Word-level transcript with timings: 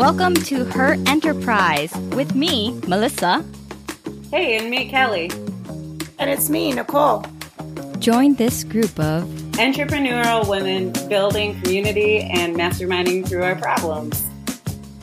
Welcome 0.00 0.32
to 0.32 0.64
Her 0.64 0.96
Enterprise 1.06 1.94
with 2.14 2.34
me, 2.34 2.72
Melissa. 2.88 3.44
Hey, 4.30 4.56
and 4.56 4.70
me, 4.70 4.88
Kelly. 4.88 5.30
And 6.18 6.30
it's 6.30 6.48
me, 6.48 6.72
Nicole. 6.72 7.22
Join 7.98 8.34
this 8.36 8.64
group 8.64 8.98
of 8.98 9.24
entrepreneurial 9.58 10.48
women 10.48 10.90
building 11.10 11.60
community 11.60 12.20
and 12.20 12.56
masterminding 12.56 13.28
through 13.28 13.42
our 13.42 13.56
problems. 13.56 14.24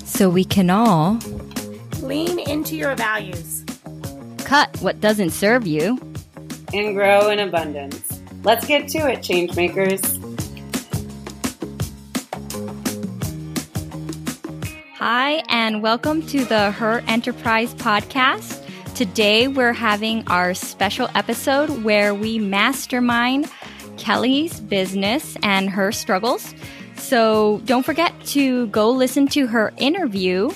So 0.03 0.31
we 0.31 0.43
can 0.43 0.71
all 0.71 1.19
lean 2.01 2.39
into 2.39 2.75
your 2.75 2.95
values, 2.95 3.63
cut 4.39 4.75
what 4.81 4.99
doesn't 4.99 5.29
serve 5.29 5.67
you, 5.67 5.99
and 6.73 6.95
grow 6.95 7.29
in 7.29 7.37
abundance. 7.37 8.19
Let's 8.41 8.65
get 8.65 8.87
to 8.87 9.11
it, 9.11 9.19
changemakers. 9.19 10.16
Hi, 15.09 15.41
and 15.47 15.81
welcome 15.81 16.21
to 16.23 16.43
the 16.43 16.69
Her 16.71 17.01
Enterprise 17.07 17.73
podcast. 17.75 18.61
Today, 18.93 19.47
we're 19.47 19.71
having 19.71 20.27
our 20.27 20.53
special 20.53 21.07
episode 21.15 21.85
where 21.85 22.13
we 22.13 22.39
mastermind 22.39 23.49
Kelly's 23.95 24.59
business 24.59 25.37
and 25.43 25.69
her 25.69 25.93
struggles. 25.93 26.53
So, 26.97 27.61
don't 27.63 27.83
forget 27.83 28.13
to 28.25 28.67
go 28.67 28.89
listen 28.89 29.29
to 29.29 29.47
her 29.47 29.71
interview 29.77 30.49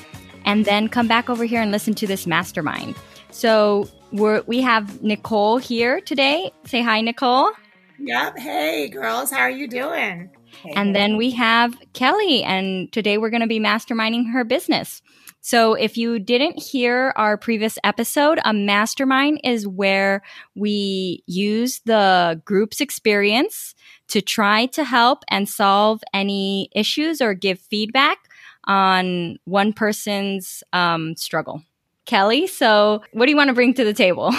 and 0.43 0.65
then 0.65 0.89
come 0.89 1.07
back 1.07 1.29
over 1.29 1.45
here 1.45 1.61
and 1.61 1.71
listen 1.71 1.93
to 1.93 2.05
this 2.05 2.27
mastermind. 2.27 2.95
So, 3.29 3.87
we 4.11 4.59
have 4.59 5.01
Nicole 5.01 5.59
here 5.59 6.01
today. 6.01 6.51
Say 6.65 6.81
hi, 6.81 6.99
Nicole. 6.99 7.53
Yep. 7.99 8.37
Hey, 8.37 8.89
girls. 8.89 9.31
How 9.31 9.43
are 9.43 9.49
you 9.49 9.69
doing? 9.69 10.29
And 10.75 10.95
then 10.95 11.17
we 11.17 11.31
have 11.31 11.77
Kelly, 11.93 12.43
and 12.43 12.91
today 12.91 13.17
we're 13.17 13.29
going 13.29 13.41
to 13.41 13.47
be 13.47 13.59
masterminding 13.59 14.31
her 14.31 14.43
business. 14.43 15.01
So, 15.43 15.73
if 15.73 15.97
you 15.97 16.19
didn't 16.19 16.61
hear 16.61 17.13
our 17.15 17.35
previous 17.35 17.79
episode, 17.83 18.39
a 18.45 18.53
mastermind 18.53 19.41
is 19.43 19.67
where 19.67 20.21
we 20.55 21.23
use 21.25 21.81
the 21.85 22.39
group's 22.45 22.79
experience 22.79 23.73
to 24.09 24.21
try 24.21 24.67
to 24.67 24.83
help 24.83 25.23
and 25.29 25.49
solve 25.49 26.01
any 26.13 26.69
issues 26.75 27.21
or 27.21 27.33
give 27.33 27.59
feedback 27.59 28.19
on 28.65 29.37
one 29.45 29.73
person's 29.73 30.63
um, 30.73 31.15
struggle. 31.15 31.63
Kelly, 32.05 32.45
so 32.45 33.01
what 33.13 33.25
do 33.25 33.31
you 33.31 33.37
want 33.37 33.47
to 33.47 33.53
bring 33.53 33.73
to 33.75 33.83
the 33.83 33.93
table? 33.93 34.33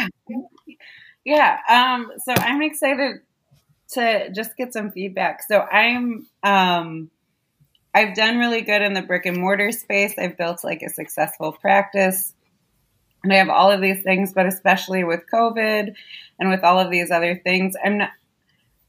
yeah, 1.24 1.58
um, 1.68 2.10
so 2.18 2.34
I'm 2.36 2.60
excited 2.60 3.20
to 3.92 4.30
just 4.30 4.56
get 4.56 4.72
some 4.72 4.90
feedback. 4.90 5.42
So 5.42 5.60
I'm 5.60 6.26
um 6.42 7.10
I've 7.94 8.14
done 8.14 8.38
really 8.38 8.62
good 8.62 8.82
in 8.82 8.94
the 8.94 9.02
brick 9.02 9.26
and 9.26 9.36
mortar 9.38 9.72
space. 9.72 10.14
I've 10.16 10.36
built 10.36 10.62
like 10.62 10.82
a 10.82 10.88
successful 10.88 11.52
practice. 11.52 12.34
And 13.22 13.32
I 13.32 13.36
have 13.36 13.48
all 13.48 13.70
of 13.70 13.80
these 13.80 14.02
things, 14.02 14.32
but 14.32 14.46
especially 14.46 15.04
with 15.04 15.24
COVID 15.32 15.94
and 16.38 16.50
with 16.50 16.62
all 16.62 16.78
of 16.78 16.90
these 16.90 17.10
other 17.10 17.36
things, 17.36 17.74
I'm 17.84 17.98
not 17.98 18.10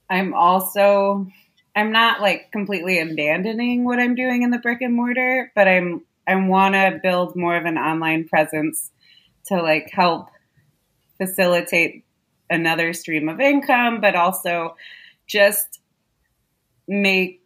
I'm 0.09 0.33
also 0.33 1.27
I'm 1.75 1.91
not 1.91 2.21
like 2.21 2.51
completely 2.51 2.99
abandoning 2.99 3.85
what 3.85 3.99
I'm 3.99 4.15
doing 4.15 4.43
in 4.43 4.51
the 4.51 4.59
brick 4.59 4.81
and 4.81 4.93
mortar, 4.93 5.51
but 5.55 5.67
I'm 5.67 6.03
I 6.27 6.35
want 6.35 6.75
to 6.75 6.99
build 7.01 7.35
more 7.35 7.55
of 7.55 7.65
an 7.65 7.77
online 7.77 8.27
presence 8.27 8.91
to 9.45 9.61
like 9.61 9.89
help 9.91 10.29
facilitate 11.17 12.05
another 12.51 12.93
stream 12.93 13.29
of 13.29 13.39
income, 13.39 14.01
but 14.01 14.15
also 14.15 14.75
just 15.25 15.79
make 16.87 17.41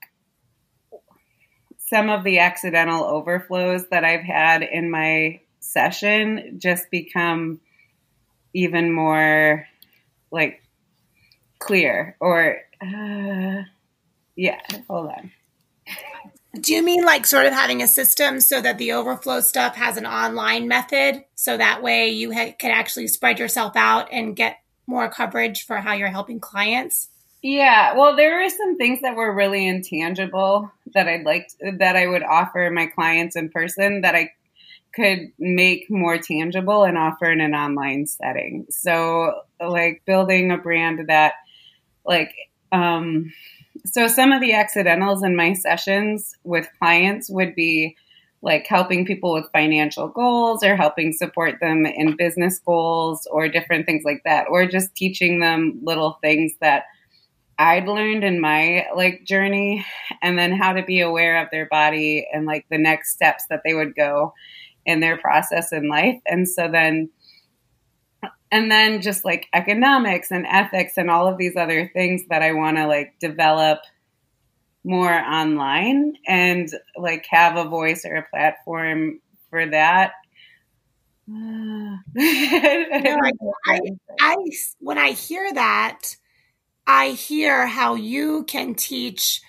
some 1.78 2.10
of 2.10 2.24
the 2.24 2.40
accidental 2.40 3.06
overflows 3.06 3.88
that 3.90 4.04
I've 4.04 4.24
had 4.24 4.64
in 4.64 4.90
my 4.90 5.40
session 5.60 6.58
just 6.58 6.90
become 6.92 7.60
even 8.54 8.92
more 8.92 9.68
like 10.32 10.62
clear 11.60 12.16
or 12.20 12.62
uh, 12.82 13.64
yeah 14.36 14.60
hold 14.88 15.08
on. 15.08 15.32
Do 16.60 16.74
you 16.74 16.84
mean 16.84 17.04
like 17.04 17.26
sort 17.26 17.46
of 17.46 17.54
having 17.54 17.82
a 17.84 17.88
system 17.88 18.40
so 18.40 18.62
that 18.62 18.78
the 18.78 18.94
overflow 18.94 19.42
stuff 19.42 19.76
has 19.76 19.98
an 19.98 20.06
online 20.06 20.68
method 20.68 21.26
so 21.36 21.58
that 21.58 21.84
way 21.84 22.10
you 22.10 22.34
ha- 22.34 22.56
can 22.58 22.72
actually 22.72 23.08
spread 23.08 23.40
yourself 23.40 23.76
out 23.76 24.08
and 24.12 24.36
get 24.36 24.60
more 24.88 25.10
coverage 25.10 25.66
for 25.66 25.78
how 25.78 25.94
you're 25.94 26.10
helping 26.10 26.40
clients? 26.40 27.10
Yeah, 27.42 27.96
well, 27.96 28.16
there 28.16 28.44
are 28.44 28.50
some 28.50 28.76
things 28.78 29.02
that 29.02 29.16
were 29.16 29.34
really 29.34 29.68
intangible 29.68 30.72
that 30.94 31.08
I'd 31.08 31.26
like 31.26 31.48
to, 31.60 31.74
that 31.78 31.96
I 31.96 32.08
would 32.08 32.24
offer 32.24 32.72
my 32.74 32.88
clients 32.88 33.36
in 33.36 33.50
person 33.50 34.02
that 34.02 34.16
I 34.16 34.32
could 34.96 35.32
make 35.38 35.90
more 35.90 36.18
tangible 36.18 36.84
and 36.84 36.98
offer 36.98 37.30
in 37.30 37.42
an 37.42 37.54
online 37.54 38.08
setting. 38.08 38.66
So, 38.70 39.42
like 39.60 40.02
building 40.06 40.52
a 40.52 40.58
brand 40.58 41.08
that, 41.10 41.34
like, 42.06 42.34
um, 42.72 43.32
so 43.86 44.08
some 44.08 44.32
of 44.32 44.42
the 44.42 44.54
accidentals 44.54 45.24
in 45.24 45.36
my 45.36 45.54
sessions 45.54 46.34
with 46.44 46.68
clients 46.80 47.30
would 47.30 47.54
be 47.54 47.96
like 48.46 48.68
helping 48.68 49.06
people 49.06 49.34
with 49.34 49.52
financial 49.52 50.08
goals 50.08 50.64
or 50.64 50.76
helping 50.76 51.12
support 51.12 51.56
them 51.60 51.84
in 51.86 52.16
business 52.16 52.60
goals 52.60 53.28
or 53.32 53.50
different 53.50 53.88
things 53.88 54.04
like 54.06 54.22
that 54.24 54.46
or 54.50 54.68
just 54.68 54.96
teaching 54.96 55.40
them 55.40 55.80
little 55.84 56.20
things 56.22 56.54
that 56.62 56.84
I'd 57.58 57.88
learned 57.88 58.24
in 58.24 58.40
my 58.40 58.86
like 58.96 59.24
journey 59.26 59.84
and 60.22 60.38
then 60.38 60.52
how 60.52 60.74
to 60.74 60.84
be 60.84 61.02
aware 61.02 61.42
of 61.42 61.50
their 61.52 61.66
body 61.66 62.28
and 62.32 62.46
like 62.46 62.68
the 62.70 62.78
next 62.78 63.14
steps 63.14 63.46
that 63.50 63.62
they 63.66 63.74
would 63.74 63.96
go 63.96 64.34
in 64.86 65.00
their 65.00 65.18
process 65.18 65.74
in 65.74 65.90
life. 65.90 66.22
And 66.28 66.48
so 66.48 66.70
then 66.72 67.10
and 68.52 68.72
then 68.72 69.02
just 69.02 69.26
like 69.26 69.48
economics 69.54 70.30
and 70.30 70.46
ethics 70.46 70.94
and 70.98 71.10
all 71.10 71.28
of 71.28 71.40
these 71.40 71.56
other 71.58 71.90
things 71.94 72.22
that 72.30 72.44
I 72.44 72.52
want 72.52 72.78
to 72.78 72.86
like 72.86 73.16
develop 73.20 73.80
more 74.86 75.12
online 75.12 76.14
and 76.28 76.70
like 76.96 77.26
have 77.30 77.58
a 77.58 77.68
voice 77.68 78.06
or 78.06 78.16
a 78.16 78.30
platform 78.30 79.20
for 79.50 79.66
that. 79.66 80.14
no, 81.28 81.98
I, 82.18 83.32
I, 83.66 83.80
I, 84.20 84.36
when 84.80 84.98
I 84.98 85.12
hear 85.12 85.52
that, 85.54 86.16
I 86.86 87.10
hear 87.10 87.66
how 87.66 87.96
you 87.96 88.44
can 88.44 88.76
teach 88.76 89.42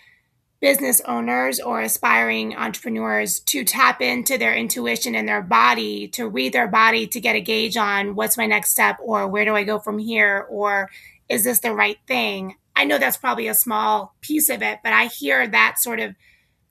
business 0.58 1.02
owners 1.02 1.60
or 1.60 1.82
aspiring 1.82 2.56
entrepreneurs 2.56 3.40
to 3.40 3.62
tap 3.62 4.00
into 4.00 4.38
their 4.38 4.54
intuition 4.54 5.14
and 5.14 5.28
their 5.28 5.42
body, 5.42 6.08
to 6.08 6.26
read 6.26 6.54
their 6.54 6.66
body 6.66 7.06
to 7.06 7.20
get 7.20 7.36
a 7.36 7.40
gauge 7.40 7.76
on 7.76 8.14
what's 8.14 8.38
my 8.38 8.46
next 8.46 8.70
step 8.70 8.96
or 9.02 9.28
where 9.28 9.44
do 9.44 9.54
I 9.54 9.64
go 9.64 9.78
from 9.78 9.98
here 9.98 10.46
or 10.48 10.88
is 11.28 11.44
this 11.44 11.60
the 11.60 11.74
right 11.74 11.98
thing? 12.06 12.56
I 12.76 12.84
know 12.84 12.98
that's 12.98 13.16
probably 13.16 13.48
a 13.48 13.54
small 13.54 14.14
piece 14.20 14.50
of 14.50 14.62
it, 14.62 14.80
but 14.84 14.92
I 14.92 15.06
hear 15.06 15.48
that 15.48 15.78
sort 15.78 15.98
of 15.98 16.14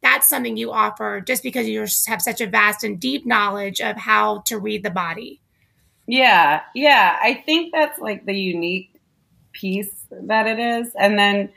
that's 0.01 0.29
something 0.29 0.55
you 0.55 0.71
offer 0.71 1.19
just 1.19 1.41
because 1.41 1.67
you 1.67 1.79
have 2.07 2.21
such 2.21 2.39
a 2.39 2.45
vast 2.45 2.83
and 2.83 2.99
deep 2.99 3.25
knowledge 3.25 3.81
of 3.81 3.97
how 3.97 4.41
to 4.41 4.59
read 4.59 4.83
the 4.83 4.91
body. 4.91 5.41
Yeah, 6.07 6.61
yeah. 6.75 7.17
I 7.19 7.33
think 7.33 7.73
that's 7.73 7.99
like 7.99 8.25
the 8.25 8.37
unique 8.37 9.01
piece 9.51 10.05
that 10.11 10.45
it 10.45 10.59
is. 10.59 10.93
And 10.93 11.17
then 11.17 11.49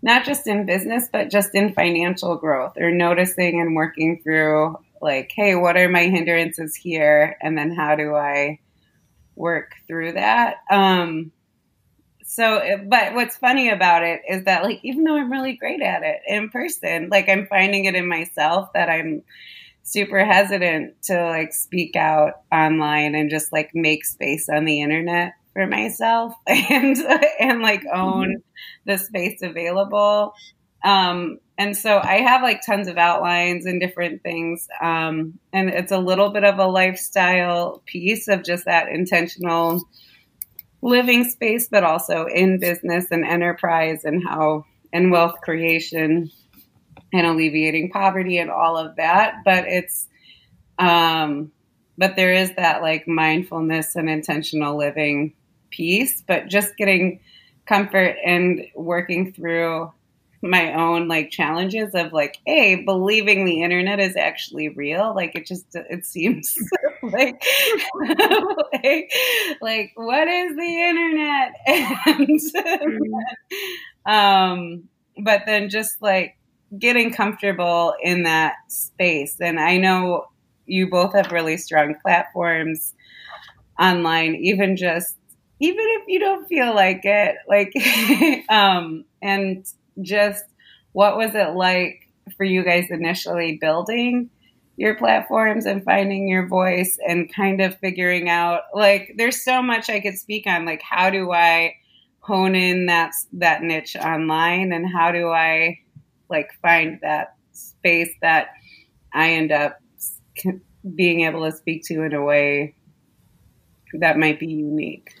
not 0.00 0.24
just 0.24 0.46
in 0.46 0.64
business, 0.64 1.08
but 1.12 1.30
just 1.30 1.54
in 1.54 1.74
financial 1.74 2.36
growth 2.36 2.78
or 2.78 2.90
noticing 2.90 3.60
and 3.60 3.76
working 3.76 4.22
through 4.22 4.78
like, 5.02 5.30
hey, 5.34 5.54
what 5.54 5.76
are 5.76 5.88
my 5.88 6.04
hindrances 6.04 6.74
here? 6.74 7.36
And 7.42 7.56
then 7.56 7.70
how 7.70 7.96
do 7.96 8.14
I 8.14 8.60
work 9.34 9.72
through 9.86 10.12
that? 10.12 10.56
Um, 10.70 11.32
so, 12.32 12.62
but 12.86 13.14
what's 13.14 13.36
funny 13.36 13.70
about 13.70 14.04
it 14.04 14.20
is 14.28 14.44
that, 14.44 14.62
like, 14.62 14.78
even 14.84 15.02
though 15.02 15.16
I'm 15.16 15.32
really 15.32 15.54
great 15.54 15.82
at 15.82 16.04
it 16.04 16.20
in 16.28 16.48
person, 16.48 17.08
like, 17.10 17.28
I'm 17.28 17.48
finding 17.48 17.86
it 17.86 17.96
in 17.96 18.06
myself 18.06 18.72
that 18.72 18.88
I'm 18.88 19.22
super 19.82 20.24
hesitant 20.24 20.94
to 21.02 21.24
like 21.24 21.52
speak 21.52 21.96
out 21.96 22.42
online 22.52 23.16
and 23.16 23.30
just 23.30 23.52
like 23.52 23.70
make 23.74 24.04
space 24.04 24.48
on 24.48 24.64
the 24.64 24.80
internet 24.80 25.32
for 25.52 25.66
myself 25.66 26.32
and 26.46 26.96
and 27.40 27.60
like 27.60 27.82
own 27.92 28.28
mm-hmm. 28.28 28.90
the 28.90 28.96
space 28.96 29.42
available 29.42 30.32
um 30.84 31.38
and 31.58 31.76
so 31.76 31.98
i 31.98 32.18
have 32.18 32.42
like 32.42 32.64
tons 32.64 32.86
of 32.86 32.98
outlines 32.98 33.66
and 33.66 33.80
different 33.80 34.22
things 34.22 34.68
um 34.80 35.36
and 35.52 35.70
it's 35.70 35.90
a 35.90 35.98
little 35.98 36.30
bit 36.30 36.44
of 36.44 36.60
a 36.60 36.66
lifestyle 36.66 37.82
piece 37.86 38.28
of 38.28 38.44
just 38.44 38.66
that 38.66 38.88
intentional 38.88 39.82
living 40.82 41.24
space, 41.24 41.68
but 41.68 41.84
also 41.84 42.26
in 42.26 42.58
business 42.58 43.06
and 43.10 43.24
enterprise 43.24 44.04
and 44.04 44.22
how 44.26 44.64
and 44.92 45.10
wealth 45.10 45.36
creation 45.42 46.30
and 47.12 47.26
alleviating 47.26 47.90
poverty 47.90 48.38
and 48.38 48.50
all 48.50 48.76
of 48.76 48.96
that. 48.96 49.36
But 49.44 49.64
it's 49.66 50.08
um 50.78 51.52
but 51.98 52.16
there 52.16 52.32
is 52.32 52.54
that 52.56 52.80
like 52.80 53.06
mindfulness 53.06 53.94
and 53.94 54.08
intentional 54.08 54.76
living 54.76 55.34
piece, 55.70 56.22
but 56.26 56.48
just 56.48 56.76
getting 56.76 57.20
comfort 57.66 58.16
and 58.24 58.66
working 58.74 59.32
through 59.32 59.92
my 60.42 60.72
own 60.72 61.06
like 61.06 61.30
challenges 61.30 61.94
of 61.94 62.12
like, 62.12 62.38
a 62.46 62.76
believing 62.84 63.44
the 63.44 63.62
internet 63.62 64.00
is 64.00 64.16
actually 64.16 64.68
real. 64.70 65.14
Like 65.14 65.34
it 65.34 65.46
just 65.46 65.66
it 65.74 66.06
seems 66.06 66.56
like 67.02 67.42
like, 68.72 69.12
like 69.60 69.92
what 69.94 70.28
is 70.28 70.56
the 70.56 70.82
internet? 70.82 71.52
And 72.06 72.40
mm-hmm. 72.40 74.10
um, 74.10 74.84
but 75.22 75.42
then 75.46 75.68
just 75.68 76.00
like 76.00 76.36
getting 76.78 77.12
comfortable 77.12 77.94
in 78.02 78.22
that 78.22 78.54
space. 78.68 79.36
And 79.40 79.58
I 79.60 79.76
know 79.76 80.26
you 80.66 80.88
both 80.88 81.14
have 81.14 81.32
really 81.32 81.56
strong 81.56 81.96
platforms 82.00 82.94
online, 83.78 84.36
even 84.36 84.76
just 84.76 85.16
even 85.62 85.84
if 85.86 86.04
you 86.08 86.18
don't 86.18 86.46
feel 86.46 86.74
like 86.74 87.02
it, 87.04 87.36
like 87.46 87.72
um 88.48 89.04
and 89.20 89.66
just 90.02 90.44
what 90.92 91.16
was 91.16 91.34
it 91.34 91.54
like 91.54 92.08
for 92.36 92.44
you 92.44 92.64
guys 92.64 92.90
initially 92.90 93.58
building 93.60 94.30
your 94.76 94.94
platforms 94.94 95.66
and 95.66 95.84
finding 95.84 96.26
your 96.26 96.46
voice 96.46 96.98
and 97.06 97.32
kind 97.34 97.60
of 97.60 97.76
figuring 97.78 98.28
out 98.28 98.62
like 98.74 99.12
there's 99.16 99.44
so 99.44 99.60
much 99.60 99.90
I 99.90 100.00
could 100.00 100.18
speak 100.18 100.46
on 100.46 100.64
like 100.64 100.82
how 100.82 101.10
do 101.10 101.32
I 101.32 101.74
hone 102.20 102.54
in 102.54 102.86
that 102.86 103.12
that 103.34 103.62
niche 103.62 103.96
online 103.96 104.72
and 104.72 104.86
how 104.88 105.12
do 105.12 105.28
I 105.28 105.80
like 106.28 106.50
find 106.62 106.98
that 107.02 107.34
space 107.52 108.10
that 108.22 108.48
I 109.12 109.32
end 109.32 109.52
up 109.52 109.78
being 110.94 111.22
able 111.22 111.44
to 111.44 111.56
speak 111.56 111.84
to 111.84 112.02
in 112.02 112.14
a 112.14 112.22
way 112.22 112.74
that 113.94 114.16
might 114.18 114.38
be 114.38 114.46
unique. 114.46 115.14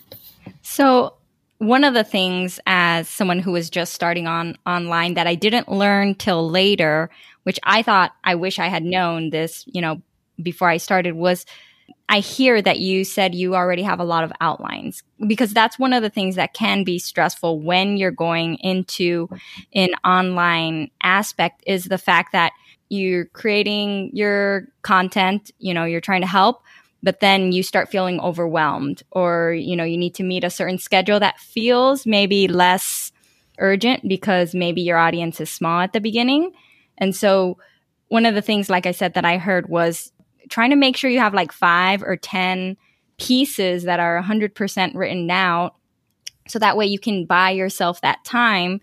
So 0.62 1.14
one 1.60 1.84
of 1.84 1.92
the 1.92 2.04
things 2.04 2.58
as 2.66 3.06
someone 3.06 3.38
who 3.38 3.52
was 3.52 3.68
just 3.68 3.92
starting 3.92 4.26
on 4.26 4.56
online 4.66 5.12
that 5.14 5.26
I 5.26 5.34
didn't 5.34 5.68
learn 5.68 6.14
till 6.14 6.48
later, 6.48 7.10
which 7.42 7.60
I 7.64 7.82
thought 7.82 8.12
I 8.24 8.34
wish 8.34 8.58
I 8.58 8.68
had 8.68 8.82
known 8.82 9.28
this, 9.28 9.64
you 9.66 9.82
know, 9.82 10.00
before 10.42 10.70
I 10.70 10.78
started 10.78 11.16
was 11.16 11.44
I 12.08 12.20
hear 12.20 12.62
that 12.62 12.78
you 12.78 13.04
said 13.04 13.34
you 13.34 13.54
already 13.54 13.82
have 13.82 14.00
a 14.00 14.04
lot 14.04 14.24
of 14.24 14.32
outlines 14.40 15.02
because 15.26 15.52
that's 15.52 15.78
one 15.78 15.92
of 15.92 16.02
the 16.02 16.08
things 16.08 16.34
that 16.36 16.54
can 16.54 16.82
be 16.82 16.98
stressful 16.98 17.60
when 17.60 17.98
you're 17.98 18.10
going 18.10 18.54
into 18.56 19.28
an 19.74 19.90
online 20.02 20.90
aspect 21.02 21.62
is 21.66 21.84
the 21.84 21.98
fact 21.98 22.32
that 22.32 22.52
you're 22.88 23.26
creating 23.26 24.10
your 24.14 24.66
content, 24.80 25.52
you 25.58 25.74
know, 25.74 25.84
you're 25.84 26.00
trying 26.00 26.22
to 26.22 26.26
help, 26.26 26.62
but 27.02 27.20
then 27.20 27.52
you 27.52 27.62
start 27.62 27.90
feeling 27.90 28.20
overwhelmed 28.20 29.02
or 29.10 29.52
you 29.52 29.76
know 29.76 29.84
you 29.84 29.96
need 29.96 30.14
to 30.14 30.22
meet 30.22 30.44
a 30.44 30.50
certain 30.50 30.78
schedule 30.78 31.20
that 31.20 31.38
feels 31.38 32.06
maybe 32.06 32.48
less 32.48 33.12
urgent 33.58 34.08
because 34.08 34.54
maybe 34.54 34.80
your 34.80 34.98
audience 34.98 35.40
is 35.40 35.50
small 35.50 35.80
at 35.80 35.92
the 35.92 36.00
beginning. 36.00 36.50
And 36.96 37.14
so 37.14 37.58
one 38.10 38.26
of 38.26 38.34
the 38.34 38.42
things 38.42 38.68
like 38.68 38.84
i 38.86 38.92
said 38.92 39.14
that 39.14 39.24
i 39.24 39.38
heard 39.38 39.68
was 39.68 40.12
trying 40.50 40.70
to 40.70 40.76
make 40.76 40.96
sure 40.96 41.08
you 41.08 41.20
have 41.20 41.32
like 41.32 41.52
5 41.52 42.02
or 42.02 42.16
10 42.16 42.76
pieces 43.18 43.84
that 43.84 44.00
are 44.00 44.20
100% 44.20 44.94
written 44.94 45.30
out 45.30 45.76
so 46.48 46.58
that 46.58 46.76
way 46.76 46.86
you 46.86 46.98
can 46.98 47.24
buy 47.24 47.50
yourself 47.50 48.00
that 48.00 48.24
time 48.24 48.80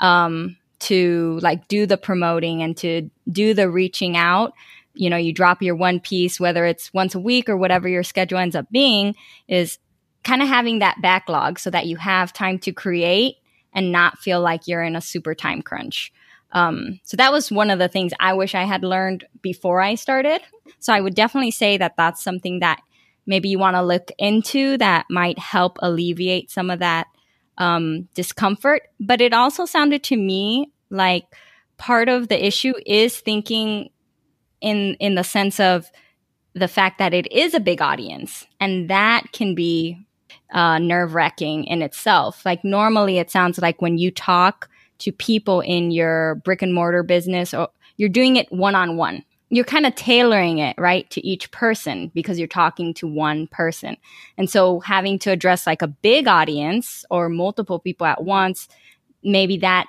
um, 0.00 0.56
to 0.78 1.38
like 1.42 1.66
do 1.66 1.86
the 1.86 1.96
promoting 1.96 2.62
and 2.62 2.76
to 2.76 3.10
do 3.30 3.52
the 3.52 3.68
reaching 3.68 4.16
out 4.16 4.52
you 4.98 5.08
know, 5.08 5.16
you 5.16 5.32
drop 5.32 5.62
your 5.62 5.76
one 5.76 6.00
piece, 6.00 6.40
whether 6.40 6.66
it's 6.66 6.92
once 6.92 7.14
a 7.14 7.20
week 7.20 7.48
or 7.48 7.56
whatever 7.56 7.88
your 7.88 8.02
schedule 8.02 8.38
ends 8.38 8.56
up 8.56 8.68
being, 8.70 9.14
is 9.46 9.78
kind 10.24 10.42
of 10.42 10.48
having 10.48 10.80
that 10.80 11.00
backlog 11.00 11.58
so 11.58 11.70
that 11.70 11.86
you 11.86 11.96
have 11.96 12.32
time 12.32 12.58
to 12.58 12.72
create 12.72 13.36
and 13.72 13.92
not 13.92 14.18
feel 14.18 14.40
like 14.40 14.66
you're 14.66 14.82
in 14.82 14.96
a 14.96 15.00
super 15.00 15.34
time 15.34 15.62
crunch. 15.62 16.12
Um, 16.50 16.98
so 17.04 17.16
that 17.16 17.30
was 17.30 17.50
one 17.50 17.70
of 17.70 17.78
the 17.78 17.88
things 17.88 18.12
I 18.18 18.34
wish 18.34 18.54
I 18.54 18.64
had 18.64 18.82
learned 18.82 19.24
before 19.40 19.80
I 19.80 19.94
started. 19.94 20.40
So 20.80 20.92
I 20.92 21.00
would 21.00 21.14
definitely 21.14 21.52
say 21.52 21.76
that 21.76 21.96
that's 21.96 22.24
something 22.24 22.60
that 22.60 22.80
maybe 23.26 23.48
you 23.48 23.58
want 23.58 23.76
to 23.76 23.82
look 23.82 24.10
into 24.18 24.78
that 24.78 25.06
might 25.10 25.38
help 25.38 25.78
alleviate 25.80 26.50
some 26.50 26.70
of 26.70 26.80
that 26.80 27.06
um, 27.58 28.08
discomfort. 28.14 28.82
But 28.98 29.20
it 29.20 29.32
also 29.32 29.64
sounded 29.64 30.02
to 30.04 30.16
me 30.16 30.72
like 30.90 31.24
part 31.76 32.08
of 32.08 32.28
the 32.28 32.46
issue 32.46 32.72
is 32.84 33.20
thinking 33.20 33.90
in 34.60 34.94
in 34.94 35.14
the 35.14 35.24
sense 35.24 35.60
of 35.60 35.90
the 36.54 36.68
fact 36.68 36.98
that 36.98 37.14
it 37.14 37.30
is 37.32 37.54
a 37.54 37.60
big 37.60 37.80
audience 37.80 38.46
and 38.60 38.90
that 38.90 39.32
can 39.32 39.54
be 39.54 39.98
uh, 40.52 40.78
nerve 40.78 41.14
wracking 41.14 41.64
in 41.64 41.82
itself. 41.82 42.44
Like 42.44 42.64
normally, 42.64 43.18
it 43.18 43.30
sounds 43.30 43.58
like 43.58 43.80
when 43.82 43.98
you 43.98 44.10
talk 44.10 44.68
to 44.98 45.12
people 45.12 45.60
in 45.60 45.90
your 45.90 46.36
brick 46.36 46.62
and 46.62 46.74
mortar 46.74 47.02
business, 47.02 47.54
or 47.54 47.68
you're 47.96 48.08
doing 48.08 48.36
it 48.36 48.50
one 48.50 48.74
on 48.74 48.96
one. 48.96 49.24
You're 49.50 49.64
kind 49.64 49.86
of 49.86 49.94
tailoring 49.94 50.58
it 50.58 50.76
right 50.76 51.08
to 51.10 51.26
each 51.26 51.50
person 51.52 52.10
because 52.14 52.38
you're 52.38 52.48
talking 52.48 52.92
to 52.94 53.06
one 53.06 53.46
person. 53.46 53.96
And 54.36 54.50
so 54.50 54.80
having 54.80 55.18
to 55.20 55.30
address 55.30 55.66
like 55.66 55.80
a 55.80 55.86
big 55.86 56.28
audience 56.28 57.04
or 57.10 57.30
multiple 57.30 57.78
people 57.78 58.06
at 58.06 58.24
once, 58.24 58.68
maybe 59.22 59.56
that 59.58 59.86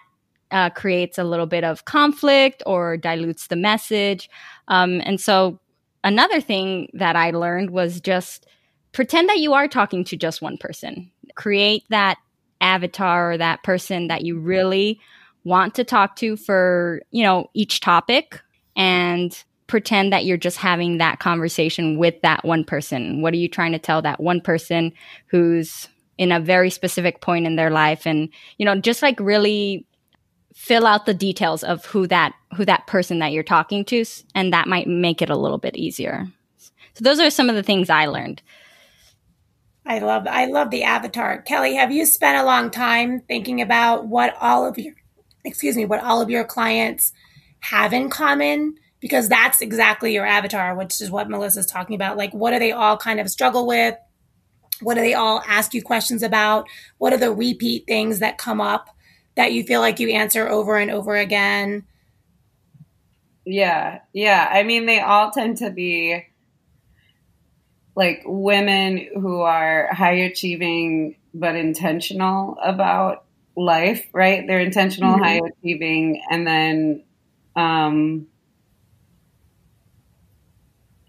uh, 0.51 0.69
creates 0.69 1.17
a 1.17 1.23
little 1.23 1.45
bit 1.45 1.63
of 1.63 1.85
conflict 1.85 2.63
or 2.65 2.97
dilutes 2.97 3.47
the 3.47 3.55
message. 3.55 4.29
Um, 4.67 5.01
and 5.03 5.19
so 5.19 5.59
another 6.03 6.41
thing 6.41 6.89
that 6.93 7.15
I 7.15 7.31
learned 7.31 7.69
was 7.71 8.01
just 8.01 8.47
pretend 8.91 9.29
that 9.29 9.39
you 9.39 9.53
are 9.53 9.67
talking 9.67 10.03
to 10.05 10.17
just 10.17 10.41
one 10.41 10.57
person. 10.57 11.11
Create 11.35 11.83
that 11.89 12.17
avatar 12.61 13.31
or 13.31 13.37
that 13.37 13.63
person 13.63 14.07
that 14.07 14.23
you 14.23 14.39
really 14.39 14.99
want 15.43 15.75
to 15.75 15.83
talk 15.83 16.15
to 16.17 16.35
for, 16.35 17.01
you 17.11 17.23
know, 17.23 17.49
each 17.53 17.79
topic 17.79 18.41
and 18.75 19.43
pretend 19.67 20.11
that 20.11 20.25
you're 20.25 20.37
just 20.37 20.57
having 20.57 20.97
that 20.97 21.19
conversation 21.19 21.97
with 21.97 22.19
that 22.21 22.43
one 22.43 22.63
person. 22.63 23.21
What 23.21 23.33
are 23.33 23.37
you 23.37 23.47
trying 23.47 23.71
to 23.71 23.79
tell 23.79 24.01
that 24.01 24.19
one 24.19 24.41
person 24.41 24.91
who's 25.27 25.87
in 26.17 26.31
a 26.31 26.39
very 26.39 26.69
specific 26.69 27.21
point 27.21 27.45
in 27.45 27.55
their 27.55 27.69
life 27.69 28.05
and, 28.05 28.29
you 28.57 28.65
know, 28.65 28.75
just 28.75 29.01
like 29.01 29.19
really 29.19 29.85
fill 30.59 30.85
out 30.85 31.05
the 31.05 31.13
details 31.13 31.63
of 31.63 31.85
who 31.85 32.05
that 32.05 32.33
who 32.57 32.65
that 32.65 32.85
person 32.85 33.19
that 33.19 33.31
you're 33.31 33.43
talking 33.43 33.85
to 33.85 34.03
and 34.35 34.51
that 34.51 34.67
might 34.67 34.87
make 34.87 35.21
it 35.21 35.29
a 35.29 35.37
little 35.37 35.57
bit 35.57 35.77
easier. 35.77 36.27
So 36.95 37.03
those 37.03 37.21
are 37.21 37.29
some 37.29 37.49
of 37.49 37.55
the 37.55 37.63
things 37.63 37.89
i 37.89 38.07
learned. 38.07 38.41
I 39.85 39.99
love 39.99 40.27
i 40.29 40.45
love 40.47 40.69
the 40.69 40.83
avatar. 40.83 41.41
Kelly 41.43 41.75
have 41.75 41.93
you 41.93 42.05
spent 42.05 42.37
a 42.37 42.45
long 42.45 42.71
time 42.71 43.21
thinking 43.21 43.61
about 43.61 44.05
what 44.05 44.35
all 44.41 44.67
of 44.67 44.77
your 44.77 44.95
excuse 45.45 45.77
me 45.77 45.85
what 45.85 46.03
all 46.03 46.21
of 46.21 46.29
your 46.29 46.43
clients 46.43 47.13
have 47.61 47.93
in 47.93 48.09
common? 48.09 48.75
Because 48.99 49.29
that's 49.29 49.61
exactly 49.61 50.13
your 50.13 50.25
avatar 50.25 50.75
which 50.75 50.99
is 51.01 51.09
what 51.09 51.29
melissa's 51.29 51.67
talking 51.67 51.95
about. 51.95 52.17
Like 52.17 52.33
what 52.33 52.51
do 52.51 52.59
they 52.59 52.73
all 52.73 52.97
kind 52.97 53.21
of 53.21 53.29
struggle 53.29 53.65
with? 53.65 53.95
What 54.81 54.95
do 54.95 55.01
they 55.01 55.13
all 55.13 55.41
ask 55.47 55.73
you 55.73 55.81
questions 55.81 56.21
about? 56.21 56.67
What 56.97 57.13
are 57.13 57.17
the 57.17 57.33
repeat 57.33 57.85
things 57.87 58.19
that 58.19 58.37
come 58.37 58.59
up 58.59 58.89
that 59.39 59.53
you 59.53 59.63
feel 59.63 59.79
like 59.79 60.01
you 60.01 60.09
answer 60.09 60.49
over 60.49 60.75
and 60.75 60.91
over 60.91 61.15
again? 61.15 61.85
Yeah, 63.45 63.99
yeah. 64.11 64.49
I 64.51 64.63
mean, 64.63 64.85
they 64.85 64.99
all 64.99 65.31
tend 65.31 65.59
to 65.59 65.69
be 65.69 66.25
like 67.95 68.21
women 68.25 69.07
who 69.13 69.39
are 69.39 69.87
high 69.93 70.11
achieving 70.11 71.15
but 71.33 71.55
intentional 71.55 72.57
about 72.61 73.23
life, 73.55 74.09
right? 74.11 74.45
They're 74.45 74.59
intentional, 74.59 75.13
mm-hmm. 75.13 75.23
high 75.23 75.39
achieving, 75.61 76.21
and 76.29 76.45
then, 76.45 77.03
um, 77.55 78.27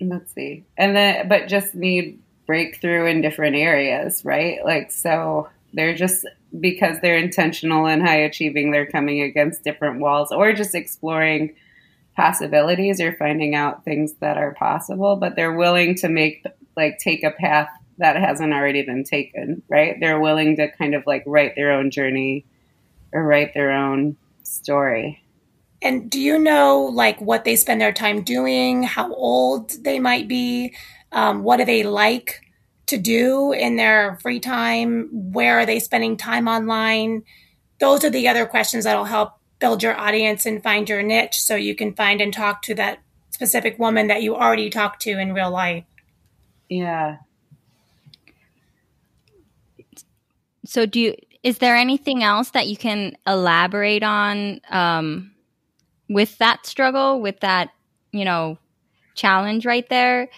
let's 0.01 0.33
see, 0.35 0.63
and 0.77 0.95
then, 0.95 1.27
but 1.27 1.49
just 1.49 1.75
need 1.75 2.21
breakthrough 2.47 3.07
in 3.07 3.23
different 3.23 3.57
areas, 3.57 4.25
right? 4.25 4.65
Like, 4.65 4.93
so 4.93 5.49
they're 5.73 5.95
just 5.95 6.27
because 6.59 6.99
they're 7.00 7.17
intentional 7.17 7.87
and 7.87 8.03
high 8.03 8.17
achieving, 8.17 8.71
they're 8.71 8.87
coming 8.87 9.23
against 9.23 9.65
different 9.65 10.00
walls 10.00 10.33
or 10.33 10.53
just 10.53 10.75
exploring 10.75 11.55
possibilities 12.17 13.00
or 13.00 13.15
finding 13.17 13.55
out 13.55 13.85
things 13.85 14.15
that 14.15 14.37
are 14.37 14.55
possible, 14.55 15.17
but 15.17 15.37
they're 15.37 15.57
willing 15.57 15.95
to 15.97 16.09
make 16.09 16.45
like 16.77 16.99
take 16.99 17.23
a 17.23 17.31
path 17.31 17.69
that 17.99 18.17
hasn't 18.17 18.53
already 18.53 18.83
been 18.83 19.05
taken, 19.05 19.62
right? 19.69 19.97
They're 20.00 20.21
willing 20.21 20.57
to 20.57 20.71
kind 20.73 20.95
of 20.95 21.07
like 21.07 21.23
write 21.27 21.55
their 21.55 21.73
own 21.73 21.91
journey 21.91 22.45
or 23.12 23.23
write 23.25 23.55
their 23.55 23.73
own 23.73 24.17
story. 24.43 25.23
And 25.83 26.11
do 26.11 26.21
you 26.21 26.39
know 26.39 26.91
like 26.93 27.21
what 27.21 27.45
they 27.45 27.57
spend 27.57 27.81
their 27.81 27.93
time 27.93 28.23
doing, 28.23 28.83
how 28.83 29.12
old 29.15 29.71
they 29.83 29.99
might 29.99 30.29
be, 30.29 30.75
um, 31.12 31.43
what 31.43 31.59
do 31.59 31.65
they 31.65 31.83
like? 31.83 32.43
To 32.91 32.99
do 32.99 33.53
in 33.53 33.77
their 33.77 34.19
free 34.23 34.41
time? 34.41 35.09
Where 35.11 35.59
are 35.59 35.67
they 35.67 35.81
spending 35.81 36.17
time 36.17 36.47
online? 36.47 37.25
Those 37.81 38.05
are 38.05 38.11
the 38.11 38.29
other 38.29 38.47
questions 38.47 38.85
that'll 38.85 39.05
help 39.05 39.33
build 39.59 39.83
your 39.83 39.99
audience 39.99 40.47
and 40.47 40.63
find 40.63 40.89
your 40.89 41.03
niche 41.03 41.41
so 41.41 41.57
you 41.57 41.75
can 41.75 41.95
find 41.95 42.21
and 42.21 42.33
talk 42.33 42.63
to 42.63 42.75
that 42.75 42.99
specific 43.31 43.79
woman 43.79 44.09
that 44.09 44.23
you 44.23 44.37
already 44.37 44.71
talked 44.71 45.03
to 45.03 45.19
in 45.19 45.33
real 45.33 45.51
life. 45.51 45.85
Yeah. 46.69 47.19
So 50.65 50.87
do 50.87 51.01
you 51.01 51.15
Is 51.43 51.59
there 51.59 51.77
anything 51.77 52.23
else 52.23 52.51
that 52.51 52.69
you 52.69 52.77
can 52.77 53.17
elaborate 53.27 54.03
on 54.03 54.61
um, 54.71 55.33
with 56.09 56.39
that 56.39 56.67
struggle, 56.67 57.21
with 57.21 57.41
that, 57.41 57.71
you 58.13 58.25
know, 58.25 58.59
challenge 59.15 59.67
right 59.67 59.89
there? 59.89 60.29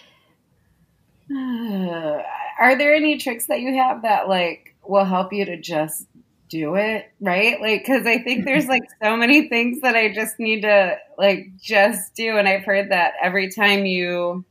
Are 2.59 2.77
there 2.77 2.93
any 2.93 3.17
tricks 3.17 3.47
that 3.47 3.61
you 3.61 3.75
have 3.75 4.03
that 4.03 4.27
like 4.27 4.75
will 4.85 5.05
help 5.05 5.33
you 5.33 5.45
to 5.45 5.59
just 5.59 6.07
do 6.49 6.75
it 6.75 7.11
right? 7.19 7.59
Like 7.59 7.83
because 7.83 8.05
i 8.05 8.19
think 8.19 8.45
there's 8.45 8.67
like 8.67 8.83
so 9.01 9.17
many 9.17 9.49
things 9.49 9.81
that 9.81 9.95
i 9.95 10.13
just 10.13 10.39
need 10.39 10.61
to 10.61 10.97
like 11.17 11.47
just 11.59 12.13
do 12.13 12.37
and 12.37 12.47
i've 12.47 12.63
heard 12.63 12.91
that 12.91 13.13
every 13.21 13.49
time 13.49 13.85
you 13.85 14.45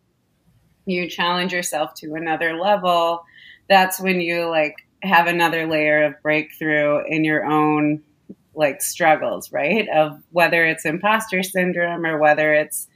you 0.84 1.08
challenge 1.08 1.52
yourself 1.52 1.94
to 1.94 2.14
another 2.14 2.54
level 2.54 3.24
that's 3.68 4.00
when 4.00 4.20
you 4.20 4.48
like 4.48 4.74
have 5.02 5.26
another 5.26 5.66
layer 5.66 6.04
of 6.04 6.20
breakthrough 6.22 7.04
in 7.06 7.24
your 7.24 7.44
own 7.44 8.02
like 8.54 8.82
struggles 8.82 9.52
right? 9.52 9.88
Of 9.88 10.20
whether 10.30 10.64
it's 10.64 10.84
imposter 10.84 11.42
syndrome 11.42 12.04
or 12.04 12.18
whether 12.18 12.52
it's 12.52 12.88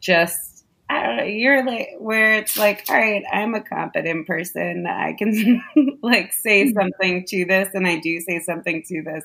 just 0.00 0.47
I 0.90 1.02
don't 1.02 1.16
know, 1.18 1.24
you're 1.24 1.66
like 1.66 1.90
where 1.98 2.34
it's 2.34 2.56
like, 2.56 2.84
all 2.88 2.96
right, 2.96 3.22
I'm 3.30 3.54
a 3.54 3.60
competent 3.60 4.26
person. 4.26 4.86
I 4.86 5.12
can 5.12 5.62
like 6.02 6.32
say 6.32 6.64
mm-hmm. 6.64 6.78
something 6.78 7.24
to 7.28 7.44
this, 7.44 7.68
and 7.74 7.86
I 7.86 7.98
do 7.98 8.20
say 8.20 8.40
something 8.40 8.82
to 8.88 9.02
this 9.02 9.24